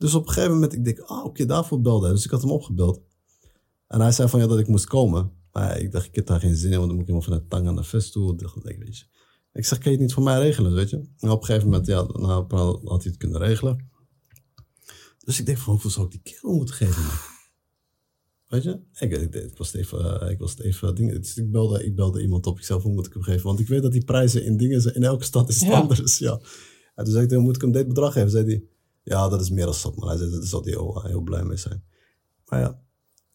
[0.00, 2.14] Dus op een gegeven moment, ik denk, ah, oké, daarvoor belde hij.
[2.14, 3.00] Dus ik had hem opgebeld.
[3.86, 5.32] En hij zei van ja, dat ik moest komen.
[5.52, 7.50] Maar ik dacht, ik heb daar geen zin in, want dan moet ik helemaal vanuit
[7.50, 8.32] Tanga naar Vest toe.
[8.32, 9.04] Ik, weet je.
[9.52, 10.96] ik zeg, kan je het niet voor mij regelen, weet je?
[10.96, 12.46] En op een gegeven moment, ja, nou,
[12.84, 13.88] had hij het kunnen regelen.
[15.18, 17.02] Dus ik denk van, hoeveel zou ik die kerel moeten geven?
[17.02, 17.16] Man?
[18.46, 18.80] Weet je?
[18.98, 21.20] Ik, ik, ik, was het even, ik was het even dingen.
[21.20, 22.58] Dus ik belde, ik belde iemand op.
[22.58, 23.42] Ik zelf hoe moet ik hem geven?
[23.42, 24.94] Want ik weet dat die prijzen in dingen zijn.
[24.94, 26.18] In elke stad is het anders.
[26.18, 26.40] Ja.
[26.94, 28.30] En toen zei ik, moet ik hem dit bedrag geven?
[28.30, 28.64] Zei hij,
[29.02, 29.96] ja, dat is meer dan zat.
[29.96, 31.84] Maar daar zal hij heel, heel blij mee zijn.
[32.44, 32.80] Maar ja,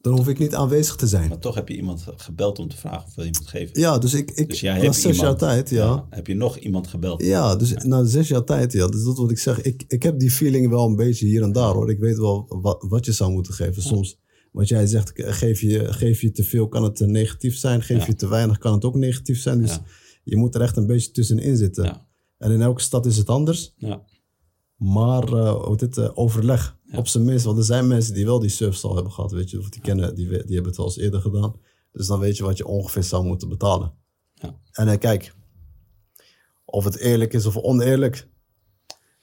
[0.05, 1.30] dan hoef ik niet aanwezig te zijn.
[1.30, 3.80] Maar toch heb je iemand gebeld om te vragen of je moet geven.
[3.80, 6.07] Ja, dus ik, ik dus jij na zes jaar tijd, ja.
[6.09, 7.24] Heb je nog iemand gebeld?
[7.24, 8.88] Ja, dus na zes jaar tijd, ja.
[8.88, 9.61] Dus dat is wat ik zeg.
[9.61, 11.89] Ik, ik heb die feeling wel een beetje hier en daar, hoor.
[11.89, 13.82] Ik weet wel wat, wat je zou moeten geven.
[13.82, 14.20] Soms
[14.51, 17.82] wat jij zegt, geef je, geef je te veel, kan het negatief zijn.
[17.82, 19.61] Geef je te weinig, kan het ook negatief zijn.
[19.61, 19.80] Dus
[20.24, 22.01] je moet er echt een beetje tussenin zitten.
[22.38, 23.74] En in elke stad is het anders.
[23.78, 24.03] Ja.
[24.76, 27.45] Maar uh, dit, uh, overleg op zijn minst.
[27.45, 29.32] Want er zijn mensen die wel die surfstal hebben gehad.
[29.32, 31.55] Weet je, of die kennen, die, die hebben het wel eens eerder gedaan.
[31.91, 33.93] Dus dan weet je wat je ongeveer zou moeten betalen.
[34.34, 34.59] Ja.
[34.71, 35.36] En uh, kijk,
[36.65, 38.30] of het eerlijk is of oneerlijk.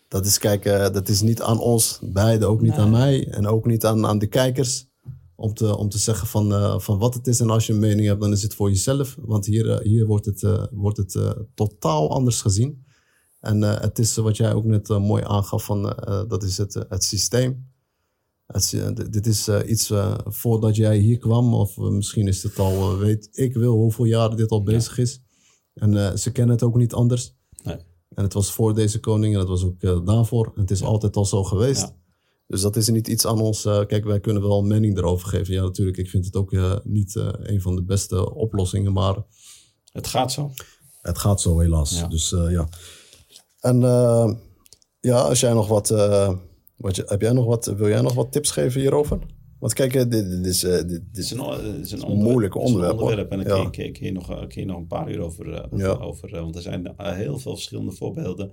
[0.09, 3.66] Dat is, kijk, dat is niet aan ons beiden, ook niet aan mij en ook
[3.66, 4.90] niet aan, aan de kijkers.
[5.34, 7.40] Om te, om te zeggen van, van wat het is.
[7.40, 9.16] En als je een mening hebt, dan is het voor jezelf.
[9.20, 12.84] Want hier, hier wordt het, wordt het totaal anders gezien.
[13.43, 15.82] En uh, het is wat jij ook net uh, mooi aangaf, van,
[16.28, 17.70] dat is het, het systeem.
[18.47, 19.93] Het, dit is iets
[20.24, 24.51] voordat jij hier kwam, of misschien is het al, weet ik wil hoeveel jaren dit
[24.51, 25.22] al bezig is.
[25.74, 27.34] En ze kennen het ook niet anders.
[27.64, 27.76] Nee.
[28.14, 30.53] En het was voor deze koning en het was ook daarvoor.
[30.55, 31.80] En het is altijd al zo geweest.
[31.80, 31.97] Ja.
[32.47, 33.62] Dus dat is niet iets aan ons.
[33.62, 35.55] kijk, wij kunnen wel een mening erover geven.
[35.55, 39.16] Ja, natuurlijk, ik vind het ook niet een van de beste oplossingen, maar...
[39.93, 40.51] Het gaat zo.
[41.01, 41.99] Het gaat zo, helaas.
[41.99, 42.09] Ja.
[42.09, 42.68] Dus ja...
[43.62, 44.34] En uh,
[45.00, 46.32] ja, als jij nog wat, uh,
[46.76, 49.18] wat je, heb jij nog wat, wil jij nog wat tips geven hierover?
[49.58, 52.98] Want kijk, dit, dit is, dit, dit is een, is een, moeilijk onderwerp.
[52.98, 53.70] onderwerp en daar ja.
[53.70, 55.92] kun, je, je, nog, kun je nog een paar uur over, over, ja.
[55.92, 58.52] over want er zijn heel veel verschillende voorbeelden.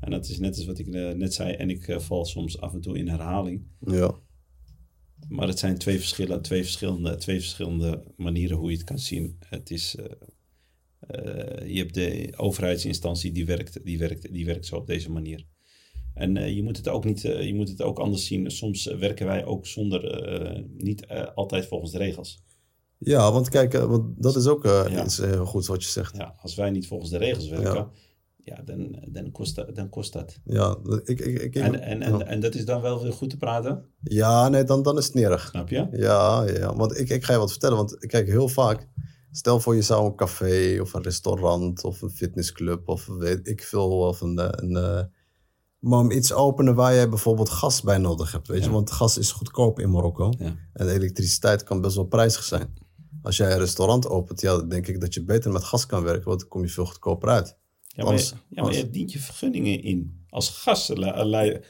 [0.00, 0.86] En dat is net als wat ik
[1.16, 3.66] net zei, en ik val soms af en toe in herhaling.
[3.80, 4.14] Ja.
[5.28, 9.36] Maar het zijn twee verschillende, twee, verschillende, twee verschillende manieren hoe je het kan zien.
[9.48, 9.96] Het is,
[11.66, 15.46] je hebt de overheidsinstantie die werkt, die, werkt, die werkt zo op deze manier.
[16.14, 18.50] En uh, je, moet het ook niet, uh, je moet het ook anders zien.
[18.50, 22.44] Soms werken wij ook zonder, niet altijd volgens de regels.
[22.98, 25.04] Ja, want kijk, want dat is ook ja.
[25.04, 26.16] iets heel goed wat je zegt.
[26.16, 27.90] Ja, als wij niet volgens de regels werken, ja,
[28.36, 30.38] ja dan, dan, kost dat, dan kost dat.
[30.44, 33.36] Ja, ik, ik, ik, en, en, en, en dat is dan wel weer goed te
[33.36, 33.84] praten?
[34.02, 35.48] Ja, nee, dan, dan is het erg.
[35.48, 35.88] Snap je?
[35.92, 37.76] Ja, ja, want ik, ik ga je wat vertellen.
[37.76, 38.88] Want kijk, heel vaak
[39.36, 43.62] Stel voor je zou een café of een restaurant of een fitnessclub of weet ik
[43.62, 45.04] veel of een, eh, een, een eh,
[45.78, 49.18] maar om iets openen waar jij bijvoorbeeld gas bij nodig hebt, weet je, want gas
[49.18, 50.56] is goedkoop in Marokko ja.
[50.72, 52.74] en elektriciteit kan best wel prijzig zijn.
[53.22, 56.02] Als jij een restaurant opent, ja, dan denk ik dat je beter met gas kan
[56.02, 57.56] werken, want dan kom je veel goedkoper uit.
[57.86, 60.92] Ja, maar, je, ja, maar je dient je vergunningen in als gas,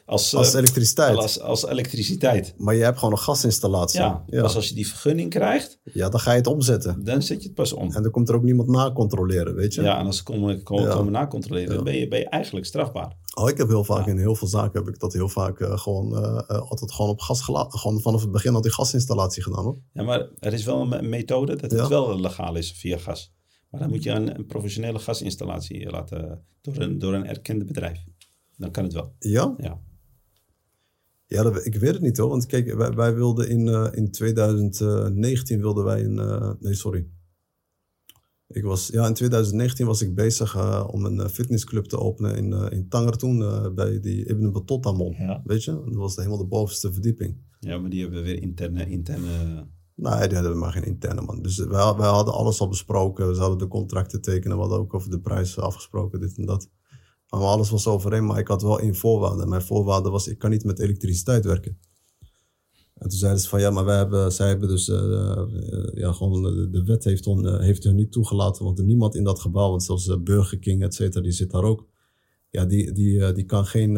[0.04, 1.16] als, als eh, elektriciteit.
[1.16, 2.54] Als, als elektriciteit.
[2.56, 4.00] Maar je hebt gewoon een gasinstallatie.
[4.00, 4.42] Ja, ja.
[4.42, 5.78] Dus als je die vergunning krijgt...
[5.92, 7.04] Ja, dan ga je het omzetten.
[7.04, 7.92] Dan zet je het pas om.
[7.92, 9.82] En dan komt er ook niemand na controleren, weet je.
[9.82, 13.16] Ja, en als ze komen, komen, na controleren, dan ben je, ben je eigenlijk strafbaar.
[13.34, 15.78] Oh, ik heb heel vaak in heel veel zaken heb ik dat heel vaak uh,
[15.78, 17.78] gewoon uh, altijd gewoon op gas gelaten.
[17.78, 19.78] Gewoon vanaf het begin al die gasinstallatie gedaan hoor.
[19.92, 23.34] Ja, maar er is wel een methode dat het wel legaal is via gas.
[23.70, 28.04] Maar dan moet je een, een professionele gasinstallatie laten door een, door een erkende bedrijf.
[28.56, 29.14] Dan kan het wel.
[29.18, 29.54] Ja?
[29.58, 29.80] Ja.
[31.26, 32.28] Ja, dat, ik weet het niet hoor.
[32.28, 36.16] Want kijk, wij, wij wilden in, uh, in 2019 wilden wij een...
[36.16, 37.06] Uh, nee, sorry.
[38.48, 42.52] Ik was, ja, in 2019 was ik bezig uh, om een fitnessclub te openen in,
[42.70, 43.38] in Tanger toen,
[43.74, 45.14] bij die Ibn Battuta Mall.
[45.18, 45.42] Ja.
[45.44, 45.70] Weet je?
[45.70, 47.36] Dat was helemaal de bovenste verdieping.
[47.60, 48.90] Ja, maar die hebben weer interne...
[48.90, 49.66] interne...
[49.94, 51.42] Nee, die hadden maar geen interne man.
[51.42, 53.28] Dus wij, wij hadden alles al besproken.
[53.28, 54.56] We zouden de contracten tekenen.
[54.56, 56.70] We hadden ook over de prijs afgesproken, dit en dat.
[57.28, 59.46] Maar alles was overeen, maar ik had wel één voorwaarde.
[59.46, 61.78] Mijn voorwaarde was, ik kan niet met elektriciteit werken.
[62.94, 65.42] En toen zeiden ze van, ja, maar wij hebben, zij hebben dus, uh,
[65.94, 69.40] ja, gewoon, de, wet heeft, on, heeft hun niet toegelaten, want er niemand in dat
[69.40, 71.86] gebouw, want zelfs Burger King, et cetera, die zit daar ook.
[72.50, 73.94] Ja, die, die, die kan geen,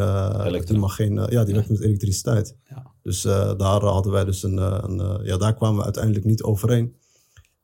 [0.64, 2.56] die mag geen, ja, die werkt met elektriciteit.
[2.68, 2.92] Ja.
[3.02, 3.22] Dus
[3.56, 6.96] daar hadden wij dus een, een ja, daar kwamen we uiteindelijk niet overeen.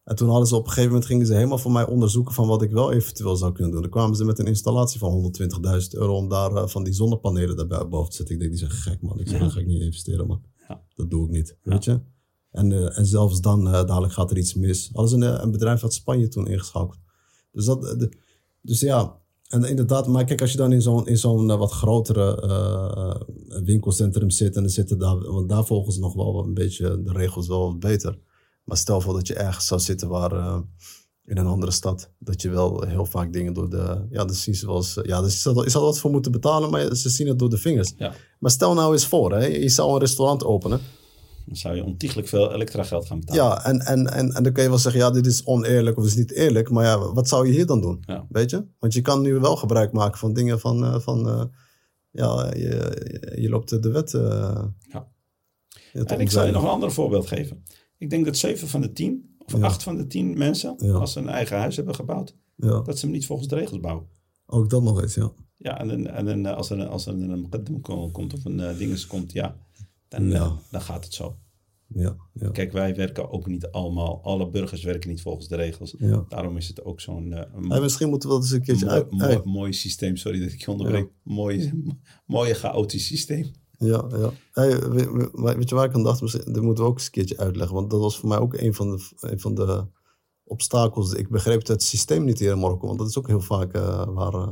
[0.04, 2.46] En toen hadden ze op een gegeven moment gingen ze helemaal voor mij onderzoeken van
[2.46, 3.82] wat ik wel eventueel zou kunnen doen.
[3.82, 7.56] Dan kwamen ze met een installatie van 120.000 euro om daar uh, van die zonnepanelen
[7.56, 8.34] daarbij boven te zetten.
[8.34, 9.20] Ik denk, die zijn gek man.
[9.20, 9.48] Ik zeg, ja.
[9.48, 10.42] ga ik niet investeren man.
[10.68, 10.82] Ja.
[10.94, 11.70] Dat doe ik niet, ja.
[11.70, 12.00] weet je.
[12.50, 14.90] En, uh, en zelfs dan, uh, dadelijk gaat er iets mis.
[14.92, 16.98] Ze een, een bedrijf uit Spanje toen ingeschakeld.
[17.52, 18.16] Dus, dat, de,
[18.60, 23.22] dus ja, en inderdaad, maar kijk, als je dan in zo'n in zo'n wat grotere
[23.64, 27.12] winkelcentrum zit en er zitten daar, want daar volgen ze nog wel een beetje de
[27.12, 28.18] regels wel wat beter.
[28.64, 30.58] Maar stel voor dat je ergens zou zitten waar, uh,
[31.24, 34.06] in een andere stad, dat je wel heel vaak dingen door de.
[34.10, 34.98] Ja, dan zien ze wel eens.
[35.02, 37.92] Ja, dus je zal wat voor moeten betalen, maar ze zien het door de vingers.
[37.96, 38.14] Ja.
[38.38, 40.80] Maar stel nou eens voor, hè, je zou een restaurant openen.
[41.46, 43.44] Dan zou je ontiegelijk veel elektra geld gaan betalen.
[43.44, 46.02] Ja, en, en, en, en dan kun je wel zeggen, ja, dit is oneerlijk of
[46.02, 46.70] dit is niet eerlijk.
[46.70, 48.02] Maar ja, wat zou je hier dan doen?
[48.06, 48.26] Ja.
[48.28, 48.66] Weet je?
[48.78, 51.44] Want je kan nu wel gebruik maken van dingen van, uh, van uh,
[52.10, 54.12] ja, je, je, loopt de wet.
[54.12, 55.08] Uh, ja.
[55.92, 57.64] En ik zal je nog een ander voorbeeld geven.
[57.98, 61.18] Ik denk dat zeven van de tien, of acht van de tien mensen, als ze
[61.18, 64.06] een eigen huis hebben gebouwd, dat ze hem niet volgens de regels bouwen.
[64.46, 65.32] Ook dat nog eens, ja.
[65.56, 67.80] Ja, en, en, en als er, als er een muqaddam
[68.10, 69.56] komt of een uh, dinges komt, ja
[70.08, 70.44] dan, ja.
[70.44, 71.38] Uh, dan gaat het zo.
[71.86, 72.50] Ja, ja.
[72.50, 75.94] Kijk, wij werken ook niet allemaal, alle burgers werken niet volgens de regels.
[75.98, 76.24] Ja.
[76.28, 78.98] Daarom is het ook zo'n uh, hey, misschien moeten we dat eens een keertje mooi,
[78.98, 79.10] uit...
[79.10, 80.16] mooi, mooi systeem.
[80.16, 81.08] Sorry dat ik je onderbreek.
[81.22, 81.72] Mooi,
[82.26, 83.50] mooie chaotisch systeem.
[83.78, 84.30] Ja, ja.
[84.52, 86.20] Hey, weet, je waar ik aan dacht?
[86.20, 87.74] Dat moeten we ook eens een keertje uitleggen.
[87.74, 89.86] Want dat was voor mij ook een van de, een van de
[90.44, 91.12] obstakels.
[91.12, 92.86] Ik begreep het systeem niet hier in Marokko.
[92.86, 94.34] Want dat is ook heel vaak uh, waar...
[94.34, 94.48] Uh,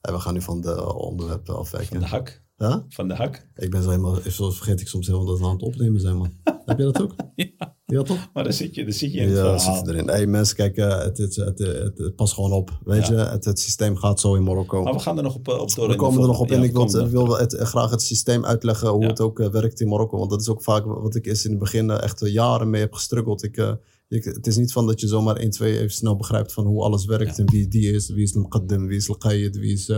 [0.00, 2.00] we gaan nu van de onderwerpen afwijken.
[2.00, 2.43] De hak.
[2.56, 2.76] Huh?
[2.88, 3.48] Van de hak.
[3.54, 6.32] Ik ben zo helemaal, vergeet ik soms helemaal dat we aan het opnemen zijn, man.
[6.66, 7.14] Heb je dat ook?
[7.34, 7.76] Ja.
[7.86, 8.28] Ja, toch?
[8.32, 10.08] Maar dan zit je, dan zit je in Ja, zit erin.
[10.08, 12.78] Hey, mensen, kijk, uh, het, het, het, het, past gewoon op.
[12.84, 13.12] Weet Ja.
[13.12, 14.82] je, het, het systeem gaat zo in Marokko.
[14.82, 15.86] Maar we gaan er nog op, op door.
[15.86, 16.58] We de komen er nog op in.
[16.58, 19.08] ja, Ik wil, er wil het, graag het systeem uitleggen hoe Ja.
[19.08, 20.18] het ook eh, werkt in Marokko.
[20.18, 22.80] Want dat is ook vaak wat ik eerst in het begin eh, echt jaren mee
[22.80, 23.42] heb gestruggeld.
[23.44, 23.72] Ik, eh,
[24.08, 26.82] ik, het is niet van dat je zomaar 1, 2 even snel begrijpt van hoe
[26.82, 27.38] alles werkt.
[27.38, 29.92] En wie die is, wie is al-Muqaddam, wie is al-Qayyid, wie is...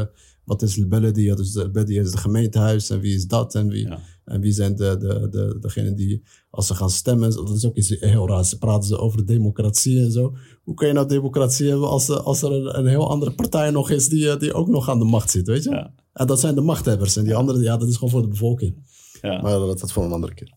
[0.47, 1.34] eh, wat is de Beledia?
[1.34, 3.86] Dus de is de gemeentehuis en wie is dat en wie...
[3.88, 3.99] Ja.
[4.24, 7.76] En wie zijn de, de, de, degenen die, als ze gaan stemmen, dat is ook
[7.76, 8.49] iets heel raars.
[8.49, 10.34] Ze praten ze over democratie en zo.
[10.62, 13.70] Hoe kun je nou democratie hebben als, er- als er een, een heel andere partij
[13.70, 15.70] nog is die, eh, die ook nog aan de macht zit, weet je?
[15.70, 15.92] Ja.
[16.12, 17.16] En dat zijn de machthebbers.
[17.16, 18.74] En die anderen, ja, dat is gewoon voor de bevolking.
[19.22, 19.40] Ja.
[19.42, 20.53] Maar dat is voor een andere keer.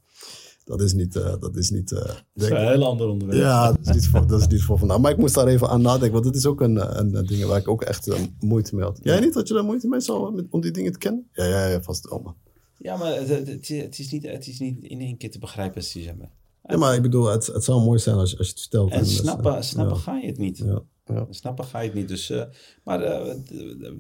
[0.70, 3.42] Dat is niet, eh, dat is niet, eh, Dat is een heel ander onderwerp.
[3.42, 5.00] ja, dat is, niet voor, dat is niet voor vandaag.
[5.00, 7.46] Maar ik moest daar even aan nadenken, want dit is ook een, een, een ding
[7.46, 9.00] waar ik ook echt eh, moeite mee had.
[9.04, 9.34] Jij niet?
[9.34, 11.28] Had je daar moeite mee zo, met, om die dingen te kennen?
[11.34, 12.36] Ja, ja, ja vast wel, man.
[12.78, 15.84] Ja, maar het, het, het is- niet, het is niet in één keer te begrijpen
[16.06, 16.30] hebben.
[16.64, 18.92] Ja, maar ik bedoel, het, het zou mooi zijn als, je- als je het vertelt.
[18.92, 20.58] En snappen, eh, snappen ja, ga je het niet.
[20.58, 21.28] Ja, ja.
[21.30, 22.08] Snappen ga je het niet.
[22.08, 22.44] Dus, eh,
[22.84, 23.94] maar eh, d-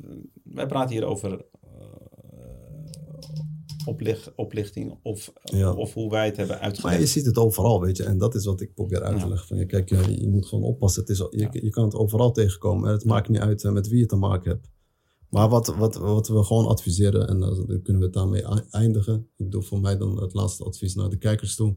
[0.43, 1.39] wij praten hier over eh,
[4.35, 5.73] oplichting of, Ja.
[5.73, 7.07] of hoe wij het hebben Maar je uitgelegd.
[7.09, 8.03] ziet het overal, weet je.
[8.03, 9.47] En dat is wat ik probeer uit te leggen.
[9.47, 11.01] Van, ja, kijk, je, je moet gewoon oppassen.
[11.01, 11.17] Het is,
[11.51, 12.87] je, kan het overal tegenkomen.
[12.87, 14.69] En het maakt niet uit eh, met wie je te maken hebt.
[15.29, 18.63] Maar wat, wat, wat we gewoon adviseren, en dan dan kunnen we het daarmee ei-
[18.69, 19.15] eindigen.
[19.37, 21.75] Ik bedoel, voor mij dan het laatste advies naar de kijkers toe.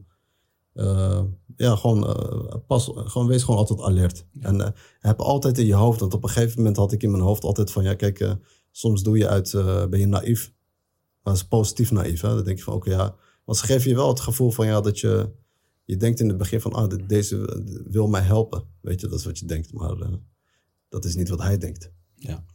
[0.73, 1.23] Eh,
[1.55, 4.25] ja, gewoon, eh, pas, gewoon wees gewoon altijd alert.
[4.39, 7.11] En eh, heb altijd in je hoofd, want op een gegeven moment had ik in
[7.11, 8.33] mijn hoofd altijd van, ja, kijk, eh,
[8.71, 10.53] soms doe je uit, eh, ben je naïef.
[11.23, 12.35] Maar dat is positief naïef, hè.
[12.35, 13.15] Dan denk je van, oké, ja.
[13.45, 15.29] Want ze geven je wel het gevoel van, ja, dat je,
[15.85, 18.63] je denkt in het begin van, ah, de- deze wil mij helpen.
[18.81, 19.73] Weet je, dat is wat je denkt.
[19.73, 20.13] Maar eh,
[20.89, 21.91] dat is niet wat hij denkt.
[22.15, 22.45] Ja.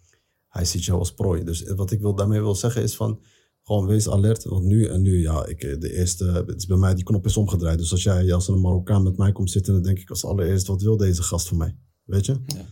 [0.48, 1.44] Hij ziet jou als prooi.
[1.44, 3.20] Dus wat ik wil, daarmee wil zeggen is van,
[3.62, 4.44] gewoon wees alert.
[4.44, 7.26] Want nu en nu, ja, ik, eh, de eerste, het is bij mij, die knop
[7.26, 7.78] is omgedraaid.
[7.78, 10.66] Dus als jij als een Marokkaan met mij komt zitten, dan denk ik als allereerst,
[10.66, 11.76] wat wil deze gast van mij?
[12.04, 12.36] Weet je?
[12.46, 12.66] Ja.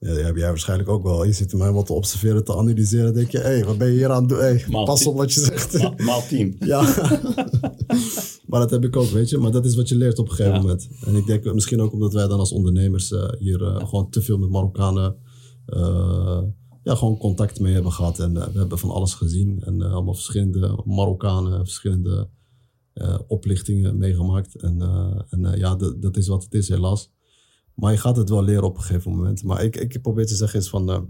[0.00, 1.24] Ja, die heb jij waarschijnlijk ook wel.
[1.24, 3.14] Je zit mij wat te observeren, te analyseren.
[3.14, 4.38] denk je, hé, hey, wat ben je hier aan het doen?
[4.38, 5.78] Hey, pas op wat je zegt.
[5.82, 6.56] Ma- Maal tien.
[6.66, 6.82] Ja.
[8.48, 9.38] maar dat heb ik ook, weet je.
[9.38, 10.60] Maar dat is wat je leert op een gegeven Ja.
[10.60, 10.88] moment.
[11.04, 14.22] En ik denk misschien ook omdat wij dan als ondernemers eh, hier eh, gewoon te
[14.22, 15.16] veel met Marokkanen
[15.66, 16.42] eh,
[16.82, 18.18] ja, gewoon contact mee hebben gehad.
[18.18, 19.62] En we hebben van alles gezien.
[19.64, 22.28] En allemaal verschillende Marokkanen, verschillende
[23.26, 24.54] oplichtingen meegemaakt.
[24.54, 24.80] En,
[25.30, 27.10] en ja, dat is wat het is helaas.
[27.78, 29.42] Maar je gaat het wel leren op een gegeven moment.
[29.44, 30.90] Maar ik, ik probeer te zeggen is van...
[30.90, 31.02] eh,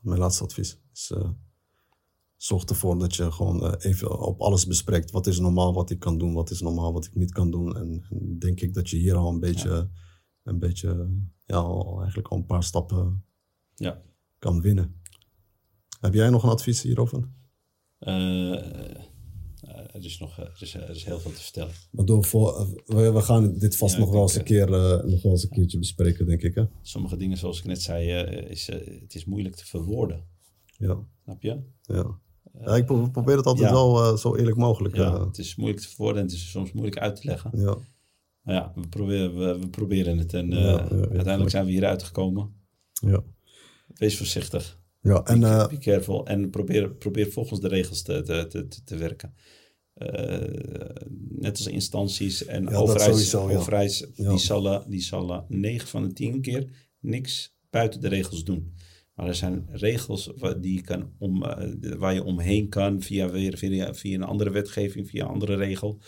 [0.00, 1.10] mijn laatste advies is...
[1.14, 1.30] eh,
[2.36, 5.10] zorg ervoor dat je gewoon eh, even op alles bespreekt.
[5.10, 7.76] Wat is normaal wat ik kan doen, wat is normaal wat ik niet kan doen.
[7.76, 9.90] En, en denk ik dat je hier al een beetje,
[10.42, 11.10] een beetje,
[11.44, 13.24] ja, al eigenlijk al een paar stappen
[13.74, 14.02] Ja.
[14.38, 15.00] kan winnen.
[16.00, 17.28] Heb jij nog een advies hierover?
[17.98, 19.04] Eh,
[19.96, 21.72] er, is nog, eh, er, is, er is heel veel te vertellen.
[21.90, 22.66] Maar door voor, eh,
[22.96, 25.42] we, we gaan dit vast Ja, nog, wel eens een keer, eh, nog wel eens
[25.42, 26.54] een keertje bespreken, denk ik.
[26.54, 26.64] Hè?
[26.82, 30.24] Sommige dingen, zoals ik net zei, eh, is, eh, het is moeilijk te verwoorden.
[30.78, 31.60] Ja, Snap je?
[31.82, 32.18] ja.
[32.60, 33.74] ja, ik pro- probeer het altijd ja.
[33.74, 34.96] wel eh, zo eerlijk mogelijk.
[34.96, 37.50] Ja, eh, het is moeilijk te verwoorden en het is soms moeilijk uit te leggen.
[37.54, 37.76] ja.
[38.42, 42.54] Maar ja, we proberen, we, we proberen het en eh, uiteindelijk zijn we hier uitgekomen.
[42.92, 43.24] ja.
[43.94, 44.80] Wees voorzichtig.
[45.00, 45.22] ja.
[45.24, 46.26] En be, eh, be careful.
[46.26, 49.34] En probeer, probeer volgens de regels te, te, te- te werken.
[49.96, 50.94] Eh,
[51.28, 53.56] net als instanties en dat overheids, sowieso, ja.
[53.58, 56.70] overheids die, zullen, die zullen 9 van de 10 keer
[57.00, 58.74] niks buiten de regels doen.
[59.14, 63.30] Maar er zijn regels waar, die je kan om, eh, waar je omheen kan via,
[63.30, 65.98] weer, via, via een andere wetgeving, via een andere regel.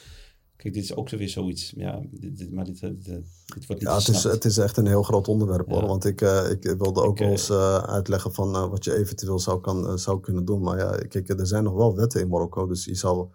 [0.56, 1.72] Kijk, dit is ook weer zoiets.
[1.76, 4.76] Ja, dit, dit- maar dit, dit, dit wordt niet Ja, het is, het is echt
[4.76, 5.80] een heel groot onderwerp hoor.
[5.82, 5.86] Ja.
[5.86, 9.98] Want ik, eh, ik wilde ook wel eens uitleggen van wat je eventueel zou, kan,
[9.98, 10.60] zou kunnen doen.
[10.62, 12.66] Maar ja, kijk, er zijn nog wel wetten in Marokko.
[12.66, 13.28] Dus je zou.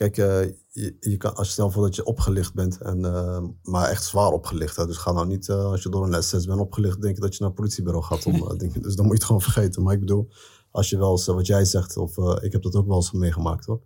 [0.00, 3.44] Kijk, eh, je, je kan, als je stel voor dat je opgelicht bent, en, eh,
[3.62, 4.76] maar echt zwaar opgelicht.
[4.76, 7.20] Hè, dus ga nou niet, eh, als je door een les 6 bent opgelicht, denken
[7.20, 8.26] dat je naar het politiebureau gaat.
[8.26, 8.82] Om, dingen.
[8.82, 9.82] Dus dan moet je het gewoon vergeten.
[9.82, 10.28] Maar ik bedoel,
[10.70, 13.64] als je wel eens, wat jij zegt, of ik heb dat ook wel eens meegemaakt
[13.64, 13.80] hoor.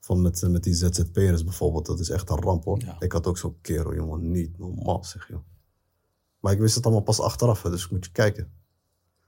[0.00, 2.80] Van met, met die ZZP'ers bijvoorbeeld, dat is echt een ramp hoor.
[2.80, 2.96] Ja.
[2.98, 5.44] Ik had ook zo'n kerel, jongen, niet normaal zeg joh.
[6.40, 8.52] Maar ik wist het allemaal pas achteraf, hè, dus moet je kijken.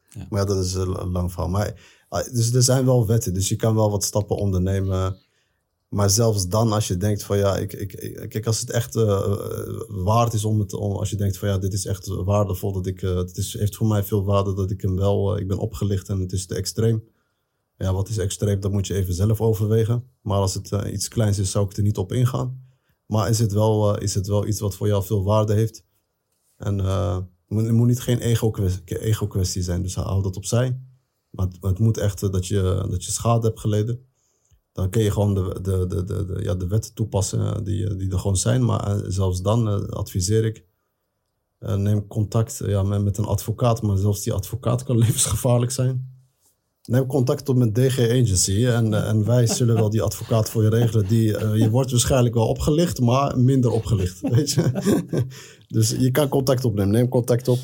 [0.09, 0.27] Ja.
[0.31, 1.51] Maar ja, dat is een een lang verhaal.
[1.51, 5.27] Maar, ah, dus er zijn wel wetten, dus je kan wel wat stappen ondernemen.
[5.89, 9.39] Maar zelfs dan, als je denkt van ja, ik, ik, kijk, als het echt eh,
[9.89, 12.87] waard is om het, om, als je denkt van ja, dit is echt waardevol, dat
[12.87, 15.59] ik, eh, het is, heeft voor mij veel waarde dat ik hem wel, ik ben
[15.59, 17.05] opgelicht en het is te extreem.
[17.77, 20.05] Ja, wat is extreem, dat moet je even zelf overwegen.
[20.23, 22.67] Maar als het iets kleins is, zou ik er niet op ingaan.
[23.07, 25.85] Maar is het wel, is het wel iets wat voor jou veel waarde heeft?
[26.57, 30.81] En het moet, niet geen ego-kwestie ego -kwestie zijn, dus hou dat opzij.
[31.31, 34.08] Maar het, het moet echt dat, je, dat je schade hebt geleden.
[34.79, 38.11] Dan kun je gewoon de, de, de, de, ja, de wetten toepassen eh, die, die
[38.11, 38.65] er gewoon zijn.
[38.65, 40.65] Maar eh, zelfs dan eh, adviseer ik,
[41.59, 43.83] eh, neem contact eh, ja, met, een advocaat.
[43.83, 46.17] Maar zelfs die advocaat kan levensgevaarlijk zijn.
[46.89, 50.63] Neem contact op met DG Agency en, eh, en wij zullen wel die advocaat voor
[50.63, 51.09] je regelen.
[51.09, 54.21] Die, eh, je wordt waarschijnlijk wel opgelicht, maar minder opgelicht.
[54.35, 54.71] Weet je?
[55.69, 56.91] dus je kan contact opnemen.
[56.91, 57.59] Neem contact op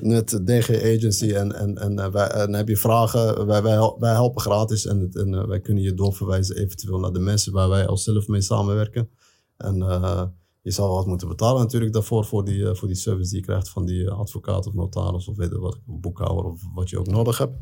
[0.00, 3.96] met DG Agency en, en, en, eh, wij, en heb je vragen, wij, wij, hel-
[3.98, 7.68] wij helpen gratis en, en eh, wij kunnen je doorverwijzen eventueel naar de mensen waar
[7.68, 9.08] wij al zelf mee samenwerken.
[9.56, 10.22] En eh,
[10.62, 13.44] je zal wat moeten betalen natuurlijk daarvoor, voor die, eh, voor die service die je
[13.46, 17.06] krijgt van die eh, advocaat of notaris of weet wat, boekhouder of wat je ook
[17.06, 17.54] nodig hebt.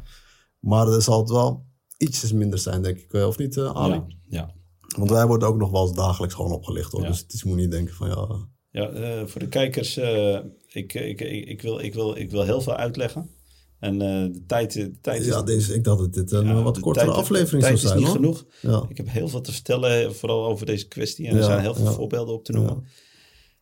[0.59, 1.65] Maar er zal het wel
[1.99, 3.13] ietsjes minder zijn, denk ik.
[3.13, 3.93] Eh, Of niet, eh Ali?
[3.95, 4.51] Ja, ja.
[4.97, 6.93] Want wij worden ook nog wel eens dagelijks gewoon opgelicht.
[6.93, 7.03] Hoor.
[7.03, 7.09] Ja.
[7.09, 8.29] Dus het is, moet niet denken van ja...
[8.71, 10.39] Ja, eh, voor de kijkers, eh,
[10.73, 13.31] ik, ik, ik, ik, wil, ik, wil, ik wil heel veel uitleggen.
[13.79, 16.51] En eh, de tijd, de tijd is, Ja, deze, ik dacht dat dit een ja,
[16.53, 17.99] eh, wat de kortere tijd- aflevering de zou tijd zijn.
[17.99, 18.37] is niet hoor.
[18.61, 18.81] genoeg.
[18.83, 18.87] Ja.
[18.89, 21.27] Ik heb heel veel te vertellen, vooral over deze kwestie.
[21.29, 22.85] En er zijn heel veel voorbeelden op te noemen.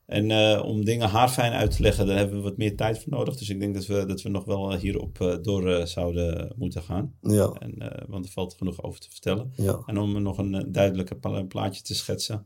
[0.06, 3.12] En eh, om dingen haarfijn uit te leggen, daar hebben we wat meer tijd voor
[3.12, 3.36] nodig.
[3.36, 6.82] Dus ik denk dat we, dat we nog wel hierop eh, door eh, zouden moeten
[6.82, 7.14] gaan.
[7.20, 9.52] Ja, En, eh, want er valt genoeg over te vertellen.
[9.56, 9.82] ja.
[9.86, 12.42] En om nog een eh, duidelijker pla- plaatje te schetsen, eh,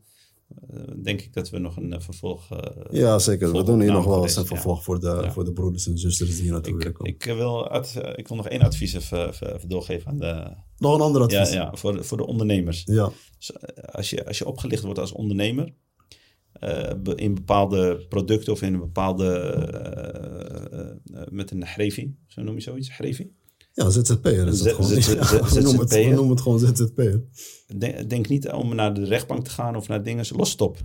[1.03, 2.51] denk ik dat we nog een eh, vervolg.
[2.51, 3.51] eh, ja, zeker.
[3.51, 4.47] We doen hier nog wel eens een ja.
[4.47, 5.31] vervolg voor, de, Ja.
[5.31, 7.13] voor de broeders en zusters die hier naartoe komen.
[7.13, 10.53] ik, wil, ad- eh, ik wil nog één advies even, even- even doorgeven aan de.
[10.77, 11.51] Nog een ander advies.
[11.53, 12.83] ja voor, de- voor de ondernemers.
[12.85, 13.11] ja.
[13.37, 15.73] Dus, eh, als, je, als je opgelicht wordt als ondernemer.
[16.55, 19.25] eh, be- in bepaalde producten of in een bepaalde.
[19.37, 22.89] eh, eh, eh, met een grevi, zo noem je zoiets?
[22.89, 23.31] Grevi?
[23.75, 24.89] Ja, ZZP'er is het gewoon.
[24.89, 26.13] We, noemen het, we ZZP'er.
[26.13, 27.23] noemen het gewoon ZZP'er.
[27.77, 30.25] Denk, denk niet om naar de rechtbank te gaan of naar dingen.
[30.35, 30.77] Los het op.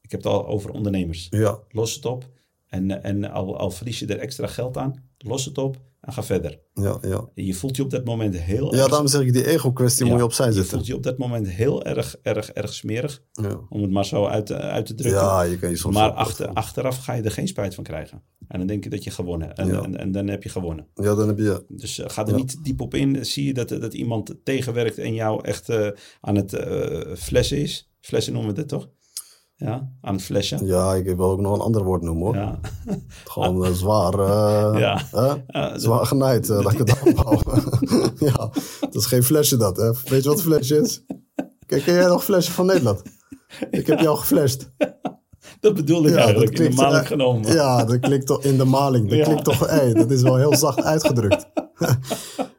[0.00, 1.26] Ik heb het al over ondernemers.
[1.30, 2.28] Ja, Los het op.
[2.66, 6.22] En, en al, al verlies je er extra geld aan, los het op en ga
[6.22, 6.60] verder.
[6.74, 7.28] ja, ja.
[7.34, 8.88] Je voelt je op dat moment heel Ja, erg...
[8.88, 10.70] daarom zeg ik, die ego-kwestie Ja, moet je opzij je zetten.
[10.72, 13.22] voelt je op dat moment heel erg, erg, erg smerig.
[13.32, 15.20] Ja, Om het maar zo uit, uit te drukken.
[15.22, 15.94] ja je kan je soms...
[15.94, 18.22] maar achter, achteraf ga je er geen spijt van krijgen.
[18.48, 19.58] En dan denk je dat je gewonnen hebt.
[19.58, 19.82] En, Ja.
[19.82, 20.86] en, en dan heb je gewonnen.
[20.94, 21.64] Ja, dan heb je...
[21.68, 22.36] Dus eh, ga er Ja.
[22.36, 23.26] niet diep op in.
[23.26, 25.88] Zie je dat, dat iemand tegenwerkt en jou echt eh,
[26.20, 27.90] aan het eh, flessen is.
[28.00, 28.88] Flessen noemen we dat toch?
[29.60, 30.66] Ja, aan het flessen.
[30.66, 32.34] Ja, ik wil ook nog een ander woord noemen hoor.
[32.34, 32.58] Ja.
[33.24, 34.12] Gewoon eh, zwaar...
[34.18, 34.78] eh,
[35.10, 35.78] Ja.
[35.78, 36.96] Zwaar genaaid, laat ik het
[38.30, 38.50] ja,
[38.80, 39.92] dat is geen flesje dat, hè.
[40.04, 41.04] Weet je wat een flesje is?
[41.66, 43.02] Kijk, ken jij nog flesje van Nederland?
[43.70, 44.70] Ik heb jou geflasht.
[45.60, 47.52] Dat bedoel ik Ja, eigenlijk, dat in de klinkt, maling genomen.
[47.52, 49.10] Ja, dat klinkt toch in de maling.
[49.10, 51.46] Dat klinkt toch, hey, dat is wel heel zacht uitgedrukt.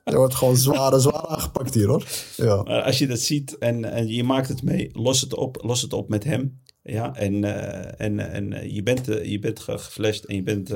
[0.04, 2.06] Je wordt gewoon zwaar, zwaar aangepakt hier, hoor.
[2.36, 5.82] Ja, als je dat ziet en, en je maakt het mee, los het op, los
[5.82, 6.62] het op met hem.
[6.84, 10.44] Ja, en, eh, en, en eh, je bent, eh, je bent ge- geflasht en je
[10.44, 10.68] bent,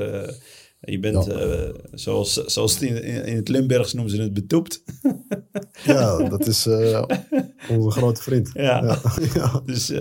[0.80, 1.72] je bent Ja.
[1.94, 4.84] zoals, zoals het in, in het Limburgs noemen ze het, betoept.
[5.86, 6.68] ja dat is
[7.70, 8.50] onze grote vriend.
[8.70, 9.00] Ja.
[9.34, 9.62] Ja.
[9.66, 9.92] Dus,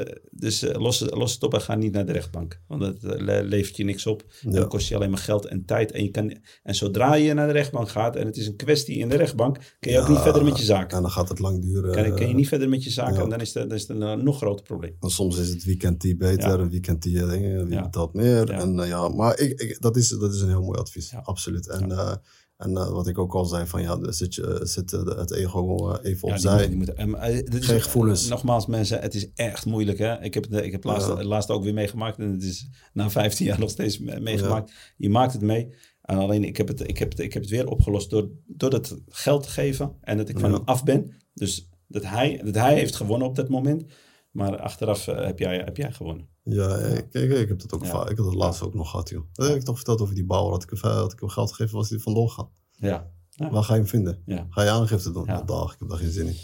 [0.43, 2.61] dus eh, los, het- los het op en ga niet naar de rechtbank.
[2.69, 4.23] Want dat eh, le- levert je niks op.
[4.41, 4.51] Ja.
[4.51, 5.91] Dan kost je alleen maar geld en tijd.
[5.93, 8.97] En, je kan, en zodra je naar de rechtbank gaat en het is een kwestie
[8.97, 10.93] in de rechtbank, kun je ook niet verder met je zaak.
[10.93, 11.93] En dan gaat het lang duren.
[11.93, 13.23] Kan, kan je niet verder met je zaak ja.
[13.23, 14.97] en dan is het, dan is het een nog groter probleem.
[15.01, 18.51] En soms is het weekend die beter, een weekend die eh, dingen, wie betaalt meer.
[18.51, 21.69] En, eh, ja, maar ik, ik, dat, is, dat is een heel mooi advies, absoluut.
[21.69, 22.15] En, eh,
[22.63, 25.91] en eh, wat ik ook al zei, van, ja, zet, je, zet eh, het ego
[25.93, 26.71] eh, even Ja, die opzij.
[26.71, 28.29] moet- die eh, is- Geen gevoelens.
[28.29, 29.99] Nogmaals, mensen, het is echt moeilijk.
[29.99, 30.21] Hè?
[30.23, 31.25] Ik heb het, ik heb laatst, Ja.
[31.25, 32.19] laatst ook weer meegemaakt.
[32.19, 34.73] En het is na 15 jaar nog steeds me- meegemaakt.
[34.97, 35.75] Je maakt het mee.
[36.03, 38.71] En alleen, ik heb het, ik heb het, ik heb het weer opgelost door, door
[38.71, 39.97] dat geld te geven.
[40.01, 41.13] En dat ik van hem af ben.
[41.35, 43.85] Dus dat hij, dat hij heeft gewonnen op dat moment.
[44.33, 46.29] Maar achteraf eh, heb, jij, heb jij gewonnen.
[46.43, 48.03] Ja, ik, ik, ik heb dat ook vaak.
[48.11, 49.23] Ik heb dat laatst ook nog gehad, joh.
[49.33, 50.53] Dat heb ik toch verteld over die bouwer.
[50.53, 52.49] Had ik, had ik hem geld gegeven, was hij vandoor gegaan.
[52.73, 53.11] Ja.
[53.31, 53.51] Ja.
[53.51, 54.23] Waar ga je hem vinden?
[54.51, 55.25] Ga je aangifte doen?
[55.27, 55.43] Ja.
[55.43, 56.37] Dag, ik heb daar geen zin in.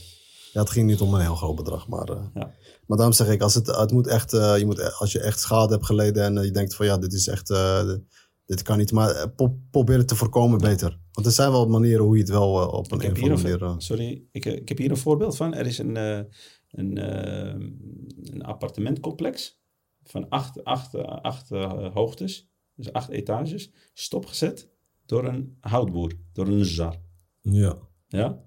[0.52, 2.08] Ja, het ging niet om een heel groot bedrag, maar...
[2.08, 2.54] eh, Ja.
[2.86, 5.40] Maar daarom zeg ik, als, het, het moet echt, eh, je moet, als je echt
[5.40, 7.88] schade hebt geleden en eh, je denkt van ja, dit is echt, eh,
[8.46, 10.98] dit- kan niet, maar eh, pro- probeer het te voorkomen beter.
[11.12, 13.16] Want er zijn wel manieren hoe je het wel eh, op een, Ik een heb,
[13.16, 13.74] of hier andere een, manier...
[13.76, 15.54] eh, sorry, ik, eh, ik heb hier een voorbeeld van.
[15.54, 16.20] Er is een, eh,
[16.70, 17.66] een, eh,
[18.32, 19.60] een appartementcomplex
[20.02, 24.70] van acht, acht, acht eh, hoogtes, dus acht etages, stopgezet
[25.06, 27.00] door een houtboer, door een zar.
[27.40, 27.76] ja.
[28.06, 28.46] Ja?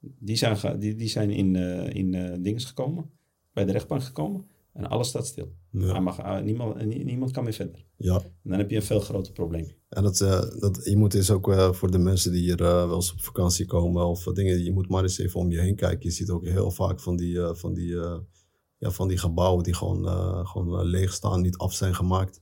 [0.00, 3.10] Die zijn, die, die zijn in, eh in eh dinges gekomen,
[3.52, 4.46] bij de rechtbank gekomen
[4.78, 5.52] en alles staat stil.
[5.70, 7.84] Hij mag, uh, niemand, niemand kan meer verder.
[7.96, 8.14] Ja.
[8.20, 9.70] En dan heb je een veel groter probleem.
[9.88, 12.94] En dat, uh, dat, je moet eens ook uh, voor de mensen die hier wel
[12.94, 16.08] eens op vakantie komen of dingen, je moet maar eens even om je heen kijken.
[16.08, 17.96] Je ziet ook heel vaak van die, van die,
[18.78, 20.06] ja, van die gebouwen die gewoon,
[20.46, 22.40] gewoon leeg staan, niet af zijn gemaakt.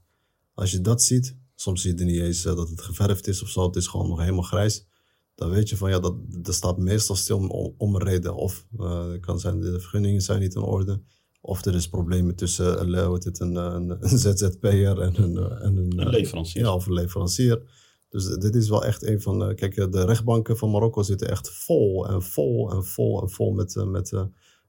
[0.55, 3.67] Als je dat ziet, soms zie je niet eens dat het geverfd is of zo,
[3.67, 4.87] het is gewoon nog helemaal grijs.
[5.35, 8.35] Dan weet je van ja, dat, dat staat meestal stil om, om een reden.
[8.35, 11.03] Of het kan zijn de vergunningen zijn niet in orde.
[11.47, 16.01] Of er is problemen tussen uh, het, een, een, een ZZP'er en een, en een,
[16.01, 16.63] een leverancier.
[16.63, 17.63] Ja, of een leverancier.
[18.09, 19.55] Dus dit is wel echt een van.
[19.55, 23.75] Kijk, de rechtbanken van Marokko zitten echt vol en vol en vol en vol met,
[23.87, 24.13] met,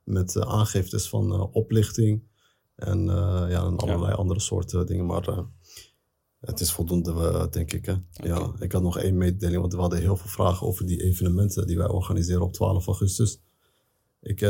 [0.03, 2.23] met aangiftes van oplichting.
[2.75, 3.05] En
[3.49, 5.05] ja, en allerlei andere soorten dingen.
[5.05, 5.45] Maar
[6.39, 7.86] het is voldoende, denk ik.
[7.86, 7.95] Hè?
[8.11, 11.67] Ja, ik had nog één mededeling, want we hadden heel veel vragen over die evenementen
[11.67, 13.39] die wij organiseren op 12 augustus.
[14.21, 14.41] Ik,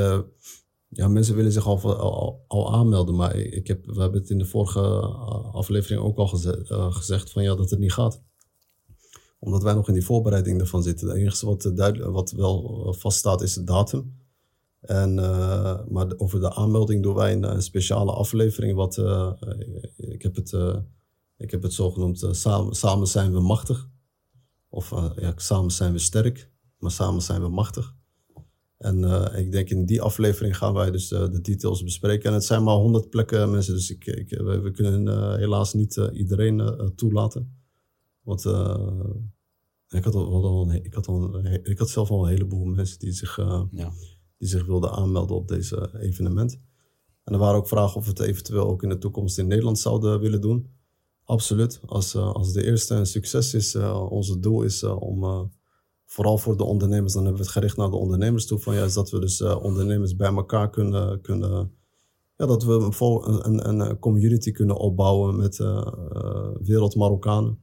[0.89, 4.37] ja, mensen willen zich al, al, al aanmelden, maar ik heb, we hebben het in
[4.37, 8.21] de vorige eh, aflevering ook al uh, gezegd van ja, dat het niet gaat.
[9.39, 11.07] Omdat wij nog in die voorbereiding ervan zitten.
[11.07, 14.25] Het enige wat, duidelijk, wat wel vaststaat is de datum.
[14.81, 15.15] En,
[15.89, 18.75] maar over de aanmelding doen wij een, speciale aflevering.
[18.75, 18.97] Wat,
[19.97, 20.77] ik, heb het, uh,
[21.37, 23.89] ik heb het zo genoemd, samen, samen zijn we machtig.
[24.69, 27.96] Of ja, samen zijn we sterk, maar samen zijn we machtig.
[28.77, 32.29] En uh, ik denk in die aflevering gaan wij dus uh, de details bespreken.
[32.29, 35.73] En het zijn maar honderd plekken mensen, dus ik, ik, we, we kunnen uh, helaas
[35.73, 37.55] niet iedereen toelaten.
[38.21, 38.45] Want
[39.89, 42.65] ik, had al, al een, ik, had al een, ik had zelf al een heleboel
[42.65, 43.35] mensen die zich,
[43.71, 43.91] ja.
[44.37, 46.59] die zich wilden aanmelden op deze evenement.
[47.23, 49.79] En er waren ook vragen of we het eventueel ook in de toekomst in Nederland
[49.79, 50.69] zouden willen doen.
[51.23, 51.79] Absoluut.
[51.85, 53.75] Als, als de eerste een succes is,
[54.09, 55.49] onze doel is om
[56.07, 58.59] vooral voor de ondernemers, dan hebben we het gericht naar de ondernemers toe.
[58.59, 61.71] Van juist dat we dus uh, ondernemers bij elkaar kunnen, kunnen
[62.35, 67.59] ja, dat we een, een, een community kunnen opbouwen met uh, uh, wereld Marokkanen.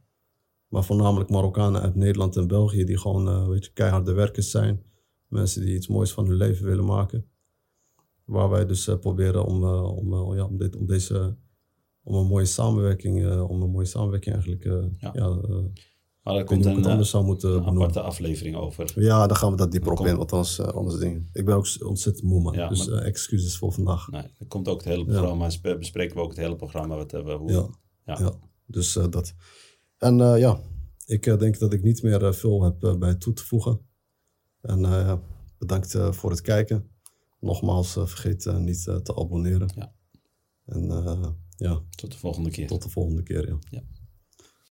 [0.68, 4.82] Maar voornamelijk Marokkanen uit Nederland en België die gewoon weet je, keiharde werkers zijn.
[5.28, 7.26] Mensen die iets moois van hun leven willen maken.
[8.24, 11.36] Waar wij dus proberen om, om, ja, om, dit, om deze
[12.02, 14.64] om een mooie samenwerking, om een mooie samenwerking eigenlijk
[14.98, 15.10] ja.
[15.12, 15.40] ja
[16.24, 18.92] maar daar komt een, anders zou moeten een aparte aflevering over.
[19.00, 21.28] Ja, dan gaan we dat dieper op in, want anders, uh, anders ding.
[21.32, 22.52] Ik ben ook ontzettend moe, man.
[22.54, 24.10] Ja, dus uh, excuses voor vandaag.
[24.10, 25.76] Nee, er komt ook het hele programma, ja.
[25.76, 27.36] bespreken we ook het hele programma wat hebben.
[27.36, 27.68] Hoe, ja.
[28.04, 28.18] Ja.
[28.18, 28.32] ja,
[28.66, 29.34] dus uh, dat.
[29.98, 30.60] En ja,
[31.06, 33.80] ik denk dat ik niet meer veel heb bij toe te voegen.
[34.60, 35.20] En
[35.58, 36.90] bedankt voor het kijken.
[37.40, 39.72] Nogmaals, vergeet niet te abonneren.
[39.74, 39.94] Ja.
[40.64, 40.86] En
[41.56, 41.82] ja.
[41.90, 42.66] Tot de volgende keer.
[42.66, 43.58] Tot de volgende keer, ja.
[43.70, 43.82] ja.